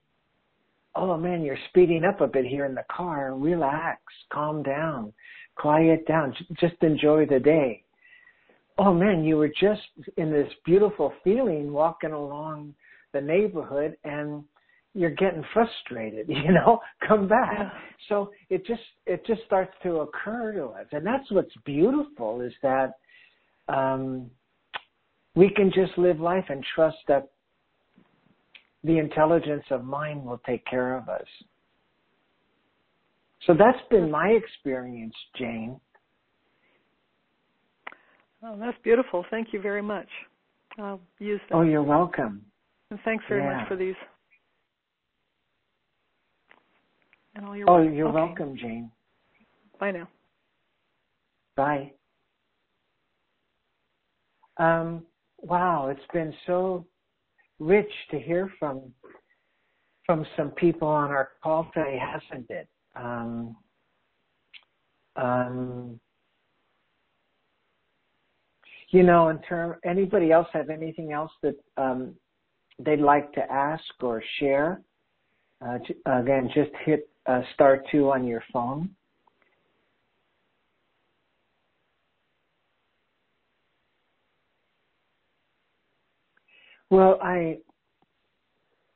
Oh 0.94 1.16
man, 1.16 1.42
you're 1.42 1.58
speeding 1.68 2.04
up 2.04 2.20
a 2.20 2.26
bit 2.26 2.44
here 2.44 2.64
in 2.64 2.74
the 2.74 2.84
car. 2.90 3.34
Relax, 3.36 4.00
calm 4.32 4.62
down, 4.62 5.12
quiet 5.56 6.06
down, 6.06 6.34
just 6.58 6.74
enjoy 6.82 7.26
the 7.26 7.38
day 7.38 7.84
oh 8.78 8.94
man, 8.94 9.24
you 9.24 9.36
were 9.36 9.48
just 9.48 9.82
in 10.16 10.30
this 10.30 10.50
beautiful 10.64 11.12
feeling 11.24 11.72
walking 11.72 12.12
along 12.12 12.74
the 13.12 13.20
neighborhood 13.20 13.96
and 14.04 14.44
you're 14.94 15.10
getting 15.10 15.44
frustrated, 15.52 16.28
you 16.28 16.52
know, 16.52 16.80
come 17.06 17.28
back. 17.28 17.58
Yeah. 17.58 17.70
So 18.08 18.30
it 18.50 18.64
just 18.66 18.82
it 19.06 19.24
just 19.26 19.42
starts 19.46 19.72
to 19.82 20.00
occur 20.00 20.52
to 20.52 20.66
us. 20.66 20.86
And 20.92 21.04
that's 21.04 21.30
what's 21.30 21.54
beautiful 21.64 22.40
is 22.40 22.52
that 22.62 22.92
um 23.68 24.30
we 25.34 25.50
can 25.50 25.70
just 25.72 25.96
live 25.98 26.20
life 26.20 26.46
and 26.48 26.64
trust 26.74 26.96
that 27.06 27.28
the 28.84 28.98
intelligence 28.98 29.64
of 29.70 29.84
mind 29.84 30.24
will 30.24 30.40
take 30.46 30.64
care 30.66 30.96
of 30.96 31.08
us. 31.08 31.26
So 33.46 33.54
that's 33.54 33.78
been 33.90 34.10
my 34.10 34.28
experience, 34.28 35.14
Jane. 35.36 35.80
Oh, 38.42 38.56
that's 38.58 38.76
beautiful. 38.84 39.24
Thank 39.30 39.52
you 39.52 39.60
very 39.60 39.82
much. 39.82 40.08
I'll 40.78 41.00
use 41.18 41.40
that. 41.48 41.56
Oh, 41.56 41.62
you're 41.62 41.82
welcome. 41.82 42.44
And 42.90 43.00
thanks 43.04 43.24
very 43.28 43.42
yeah. 43.42 43.58
much 43.58 43.68
for 43.68 43.76
these. 43.76 43.96
And 47.34 47.46
all 47.46 47.56
your 47.56 47.68
oh, 47.68 47.84
work. 47.84 47.94
you're 47.94 48.08
okay. 48.08 48.14
welcome, 48.14 48.56
Jane. 48.56 48.90
Bye 49.78 49.92
now. 49.92 50.08
Bye. 51.56 51.92
Um, 54.56 55.04
wow, 55.38 55.88
it's 55.88 56.00
been 56.12 56.34
so 56.46 56.86
rich 57.58 57.90
to 58.10 58.18
hear 58.18 58.52
from 58.58 58.92
from 60.06 60.24
some 60.36 60.50
people 60.52 60.88
on 60.88 61.10
our 61.10 61.30
call 61.42 61.70
today, 61.74 61.98
hasn't 62.00 62.48
it? 62.48 62.66
Um, 62.96 63.56
um, 65.16 66.00
you 68.90 69.02
know, 69.02 69.28
in 69.28 69.38
term, 69.42 69.76
anybody 69.84 70.32
else 70.32 70.48
have 70.52 70.70
anything 70.70 71.12
else 71.12 71.32
that 71.42 71.56
um, 71.76 72.14
they'd 72.78 73.00
like 73.00 73.32
to 73.34 73.52
ask 73.52 73.84
or 74.00 74.22
share? 74.38 74.80
Uh, 75.60 75.78
again, 76.06 76.48
just 76.54 76.70
hit 76.84 77.08
uh, 77.26 77.42
star 77.54 77.82
two 77.90 78.10
on 78.10 78.26
your 78.26 78.42
phone. 78.52 78.88
Well, 86.90 87.18
I 87.22 87.58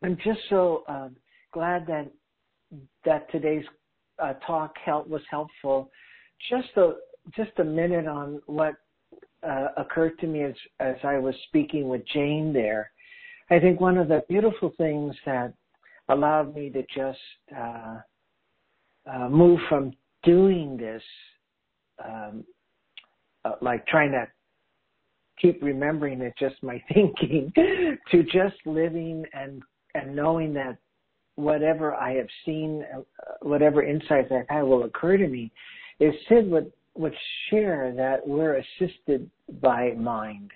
I'm 0.03 0.17
just 0.25 0.41
so 0.49 0.85
uh, 0.89 1.09
glad 1.53 1.87
that 1.87 2.11
that 3.05 3.31
today's 3.31 3.65
uh, 4.19 4.35
talk 4.47 4.75
help 4.85 5.09
was 5.09 5.23
helpful. 5.31 5.91
Just 6.51 6.69
a 6.77 6.95
just 7.37 7.51
a 7.59 7.65
minute 7.65 8.07
on 8.07 8.41
what 8.47 8.75
uh, 9.47 9.69
occurred 9.77 10.19
to 10.21 10.27
me 10.27 10.43
as 10.43 10.55
as 10.81 10.97
I 11.03 11.19
was 11.19 11.35
speaking 11.49 11.89
with 11.89 12.07
Jane 12.13 12.53
there. 12.53 12.91
I 13.51 13.59
think 13.59 13.81
one 13.81 13.99
of 13.99 14.09
the 14.09 14.23
beautiful 14.29 14.73
things 14.79 15.15
that 15.27 15.53
allowed 16.09 16.55
me 16.55 16.71
to 16.71 16.83
just 16.95 17.19
uh, 17.57 17.99
uh, 19.11 19.29
move 19.29 19.61
from 19.69 19.93
doing 20.23 20.77
this, 20.77 21.03
um, 22.05 22.45
uh, 23.45 23.53
like 23.61 23.87
trying 23.87 24.13
to 24.13 24.27
keep 25.41 25.63
remembering 25.63 26.21
it, 26.21 26.35
just 26.39 26.63
my 26.63 26.83
thinking, 26.95 27.53
to 27.57 28.23
just 28.25 28.57
living 28.65 29.25
and 29.33 29.63
and 29.95 30.17
knowing 30.17 30.55
that 30.55 30.79
whatever 31.35 31.95
I 31.95 32.15
have 32.15 32.29
seen, 32.45 32.85
uh, 32.95 33.01
whatever 33.41 33.83
insights 33.83 34.31
I've 34.31 34.49
had 34.49 34.63
will 34.63 34.85
occur 34.85 35.17
to 35.17 35.29
me, 35.29 35.51
is 36.01 36.15
Sid 36.29 36.51
would 36.51 36.73
would 36.95 37.15
share 37.49 37.93
that 37.97 38.27
we're 38.27 38.57
assisted 38.57 39.31
by 39.61 39.93
mind. 39.93 40.51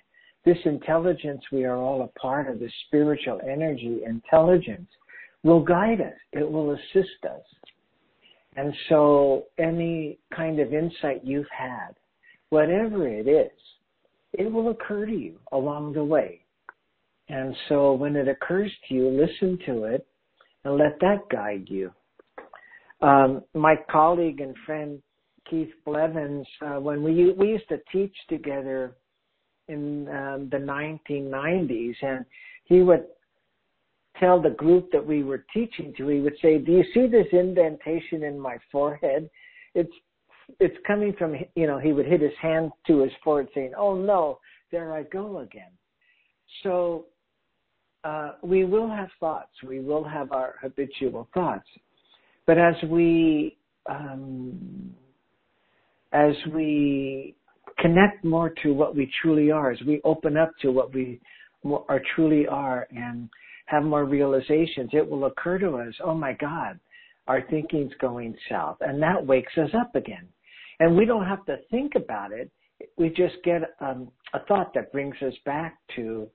This 0.45 0.57
intelligence, 0.65 1.41
we 1.51 1.65
are 1.65 1.77
all 1.77 2.03
a 2.03 2.19
part 2.19 2.49
of 2.49 2.59
the 2.59 2.69
spiritual 2.87 3.41
energy 3.43 4.01
intelligence, 4.05 4.87
will 5.43 5.63
guide 5.63 6.01
us. 6.01 6.13
It 6.33 6.49
will 6.49 6.71
assist 6.71 7.25
us. 7.25 7.41
And 8.55 8.73
so 8.89 9.45
any 9.57 10.19
kind 10.35 10.59
of 10.59 10.73
insight 10.73 11.23
you've 11.23 11.49
had, 11.55 11.95
whatever 12.49 13.07
it 13.07 13.27
is, 13.27 13.51
it 14.33 14.51
will 14.51 14.69
occur 14.69 15.05
to 15.05 15.11
you 15.11 15.39
along 15.51 15.93
the 15.93 16.03
way. 16.03 16.41
And 17.29 17.55
so 17.67 17.93
when 17.93 18.15
it 18.15 18.27
occurs 18.27 18.71
to 18.87 18.93
you, 18.93 19.09
listen 19.09 19.59
to 19.65 19.83
it 19.83 20.07
and 20.63 20.77
let 20.77 20.99
that 21.01 21.29
guide 21.29 21.67
you. 21.67 21.91
Um, 23.01 23.43
my 23.53 23.75
colleague 23.91 24.41
and 24.41 24.55
friend 24.65 25.01
Keith 25.49 25.71
Blevens, 25.85 26.47
uh, 26.61 26.79
when 26.79 27.03
we 27.03 27.31
we 27.31 27.49
used 27.49 27.69
to 27.69 27.79
teach 27.91 28.15
together 28.29 28.95
in 29.67 30.07
um, 30.09 30.49
the 30.49 30.57
1990s, 30.57 31.95
and 32.01 32.25
he 32.65 32.81
would 32.81 33.05
tell 34.19 34.41
the 34.41 34.49
group 34.49 34.91
that 34.91 35.05
we 35.05 35.23
were 35.23 35.45
teaching 35.53 35.93
to, 35.97 36.07
he 36.07 36.19
would 36.19 36.37
say, 36.41 36.57
"Do 36.57 36.71
you 36.71 36.83
see 36.93 37.07
this 37.07 37.27
indentation 37.31 38.23
in 38.23 38.39
my 38.39 38.57
forehead? 38.71 39.29
It's 39.75 39.93
it's 40.59 40.77
coming 40.85 41.13
from 41.17 41.35
you 41.55 41.67
know." 41.67 41.79
He 41.79 41.93
would 41.93 42.05
hit 42.05 42.21
his 42.21 42.37
hand 42.41 42.71
to 42.87 42.99
his 42.99 43.11
forehead, 43.23 43.49
saying, 43.53 43.73
"Oh 43.77 43.95
no, 43.95 44.39
there 44.71 44.93
I 44.93 45.03
go 45.03 45.39
again." 45.39 45.71
So 46.63 47.05
uh, 48.03 48.33
we 48.41 48.63
will 48.63 48.89
have 48.89 49.09
thoughts. 49.19 49.51
We 49.65 49.79
will 49.79 50.03
have 50.03 50.31
our 50.31 50.55
habitual 50.61 51.27
thoughts, 51.33 51.67
but 52.45 52.57
as 52.57 52.75
we 52.89 53.57
um, 53.89 54.93
as 56.13 56.33
we 56.53 57.35
connect 57.79 58.23
more 58.23 58.49
to 58.63 58.73
what 58.73 58.95
we 58.95 59.11
truly 59.21 59.51
are, 59.51 59.71
as 59.71 59.79
we 59.85 60.01
open 60.03 60.37
up 60.37 60.51
to 60.61 60.71
what 60.71 60.93
we 60.93 61.19
are 61.63 62.01
truly 62.15 62.47
are, 62.47 62.87
and 62.91 63.29
have 63.65 63.83
more 63.83 64.05
realizations, 64.05 64.89
it 64.93 65.07
will 65.07 65.25
occur 65.25 65.57
to 65.59 65.75
us, 65.75 65.93
oh 66.03 66.13
my 66.13 66.33
God, 66.33 66.79
our 67.27 67.41
thinking's 67.49 67.91
going 67.99 68.35
south. 68.49 68.77
And 68.81 69.01
that 69.01 69.25
wakes 69.25 69.51
us 69.57 69.69
up 69.77 69.93
again. 69.95 70.27
And 70.79 70.95
we 70.95 71.05
don't 71.05 71.25
have 71.25 71.45
to 71.45 71.57
think 71.69 71.93
about 71.95 72.31
it. 72.31 72.49
We 72.97 73.09
just 73.09 73.35
get 73.43 73.61
um, 73.81 74.09
a 74.33 74.39
thought 74.45 74.73
that 74.75 74.91
brings 74.91 75.15
us 75.21 75.33
back 75.45 75.77
to 75.95 76.27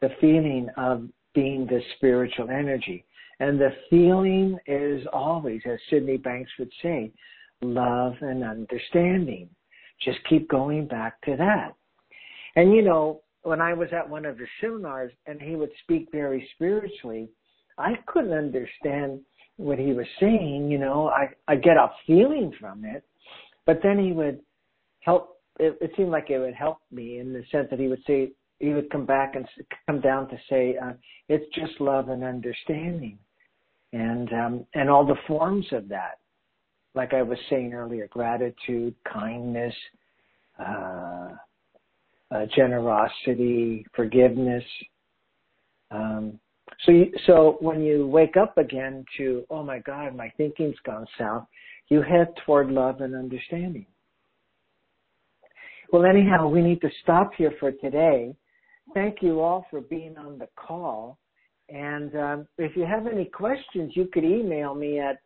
the 0.00 0.10
feeling 0.20 0.68
of 0.76 1.08
being 1.34 1.66
the 1.66 1.80
spiritual 1.96 2.50
energy. 2.50 3.04
And 3.40 3.58
the 3.58 3.70
feeling 3.88 4.58
is 4.66 5.06
always, 5.12 5.60
as 5.64 5.78
Sydney 5.90 6.16
Banks 6.16 6.50
would 6.58 6.72
say, 6.82 7.12
love 7.62 8.14
and 8.20 8.44
understanding. 8.44 9.48
Just 10.04 10.18
keep 10.28 10.48
going 10.48 10.86
back 10.86 11.20
to 11.22 11.36
that. 11.36 11.74
And 12.54 12.74
you 12.74 12.82
know, 12.82 13.22
when 13.42 13.60
I 13.60 13.72
was 13.74 13.88
at 13.92 14.08
one 14.08 14.24
of 14.24 14.38
the 14.38 14.46
seminars 14.60 15.12
and 15.26 15.40
he 15.40 15.56
would 15.56 15.70
speak 15.82 16.08
very 16.10 16.48
spiritually, 16.54 17.28
I 17.78 17.94
couldn't 18.06 18.32
understand 18.32 19.20
what 19.56 19.78
he 19.78 19.92
was 19.92 20.06
saying. 20.20 20.70
You 20.70 20.78
know, 20.78 21.08
I, 21.08 21.28
I 21.48 21.56
get 21.56 21.76
a 21.76 21.90
feeling 22.06 22.52
from 22.58 22.84
it, 22.84 23.04
but 23.64 23.80
then 23.82 23.98
he 23.98 24.12
would 24.12 24.40
help. 25.00 25.38
It, 25.58 25.78
it 25.80 25.92
seemed 25.96 26.10
like 26.10 26.28
it 26.28 26.38
would 26.38 26.54
help 26.54 26.78
me 26.90 27.18
in 27.18 27.32
the 27.32 27.42
sense 27.50 27.68
that 27.70 27.80
he 27.80 27.88
would 27.88 28.02
say, 28.06 28.32
he 28.58 28.70
would 28.70 28.90
come 28.90 29.06
back 29.06 29.36
and 29.36 29.46
come 29.86 30.00
down 30.00 30.28
to 30.28 30.36
say, 30.50 30.76
uh, 30.82 30.92
it's 31.28 31.46
just 31.54 31.80
love 31.80 32.08
and 32.08 32.24
understanding. 32.24 33.18
And, 33.92 34.30
um, 34.32 34.66
and 34.74 34.90
all 34.90 35.06
the 35.06 35.16
forms 35.26 35.66
of 35.72 35.88
that, 35.88 36.18
like 36.96 37.12
I 37.12 37.22
was 37.22 37.38
saying 37.50 37.74
earlier, 37.74 38.08
gratitude, 38.08 38.94
kindness, 39.12 39.74
uh, 40.58 41.28
uh, 42.30 42.46
generosity, 42.56 43.86
forgiveness. 43.94 44.64
Um, 45.90 46.40
so, 46.84 46.92
you, 46.92 47.12
so 47.26 47.58
when 47.60 47.82
you 47.82 48.06
wake 48.06 48.36
up 48.36 48.58
again 48.58 49.04
to, 49.18 49.44
oh 49.50 49.62
my 49.62 49.78
God, 49.78 50.16
my 50.16 50.32
thinking's 50.36 50.76
gone 50.84 51.06
south, 51.18 51.46
you 51.88 52.02
head 52.02 52.28
toward 52.44 52.70
love 52.70 53.00
and 53.02 53.14
understanding. 53.14 53.86
Well, 55.92 56.04
anyhow, 56.04 56.48
we 56.48 56.62
need 56.62 56.80
to 56.80 56.90
stop 57.02 57.30
here 57.36 57.52
for 57.60 57.70
today. 57.70 58.34
Thank 58.94 59.22
you 59.22 59.40
all 59.40 59.66
for 59.70 59.80
being 59.82 60.16
on 60.16 60.38
the 60.38 60.48
call. 60.56 61.18
And 61.68 62.14
um, 62.16 62.46
if 62.58 62.76
you 62.76 62.84
have 62.84 63.06
any 63.06 63.26
questions, 63.26 63.92
you 63.94 64.08
could 64.12 64.24
email 64.24 64.74
me 64.74 64.98
at 64.98 65.20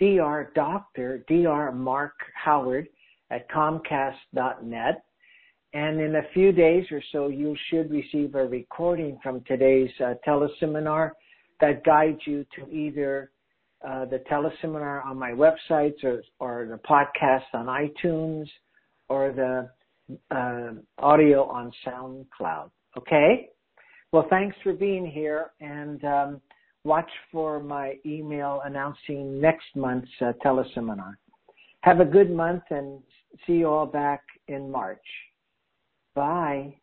drdoctor, 0.00 1.24
drmarkhoward 1.26 2.86
at 3.30 3.50
comcast.net. 3.50 5.04
And 5.72 6.00
in 6.00 6.16
a 6.16 6.22
few 6.34 6.50
days 6.50 6.84
or 6.90 7.00
so, 7.12 7.28
you 7.28 7.56
should 7.68 7.90
receive 7.90 8.34
a 8.34 8.44
recording 8.44 9.18
from 9.22 9.42
today's 9.46 9.90
uh, 10.00 10.14
teleseminar 10.26 11.12
that 11.60 11.84
guides 11.84 12.20
you 12.24 12.44
to 12.56 12.68
either 12.70 13.30
uh, 13.86 14.04
the 14.06 14.22
teleseminar 14.30 15.04
on 15.06 15.18
my 15.18 15.30
websites 15.30 16.02
or, 16.02 16.22
or 16.40 16.66
the 16.66 16.78
podcast 16.78 17.44
on 17.54 17.66
iTunes 17.66 18.46
or 19.08 19.32
the 19.32 19.70
uh, 20.34 20.72
audio 20.98 21.44
on 21.44 21.70
SoundCloud. 21.86 22.70
Okay? 22.96 23.50
Well, 24.12 24.26
thanks 24.28 24.56
for 24.64 24.72
being 24.72 25.06
here 25.06 25.52
and 25.60 26.04
um, 26.04 26.40
watch 26.84 27.10
for 27.30 27.60
my 27.60 27.94
email 28.06 28.62
announcing 28.64 29.40
next 29.40 29.66
month's 29.74 30.08
uh, 30.20 30.32
teleseminar. 30.44 31.14
Have 31.82 32.00
a 32.00 32.04
good 32.04 32.30
month 32.30 32.62
and 32.70 33.00
see 33.46 33.54
you 33.54 33.68
all 33.68 33.86
back 33.86 34.22
in 34.48 34.70
March. 34.70 34.98
Bye. 36.14 36.74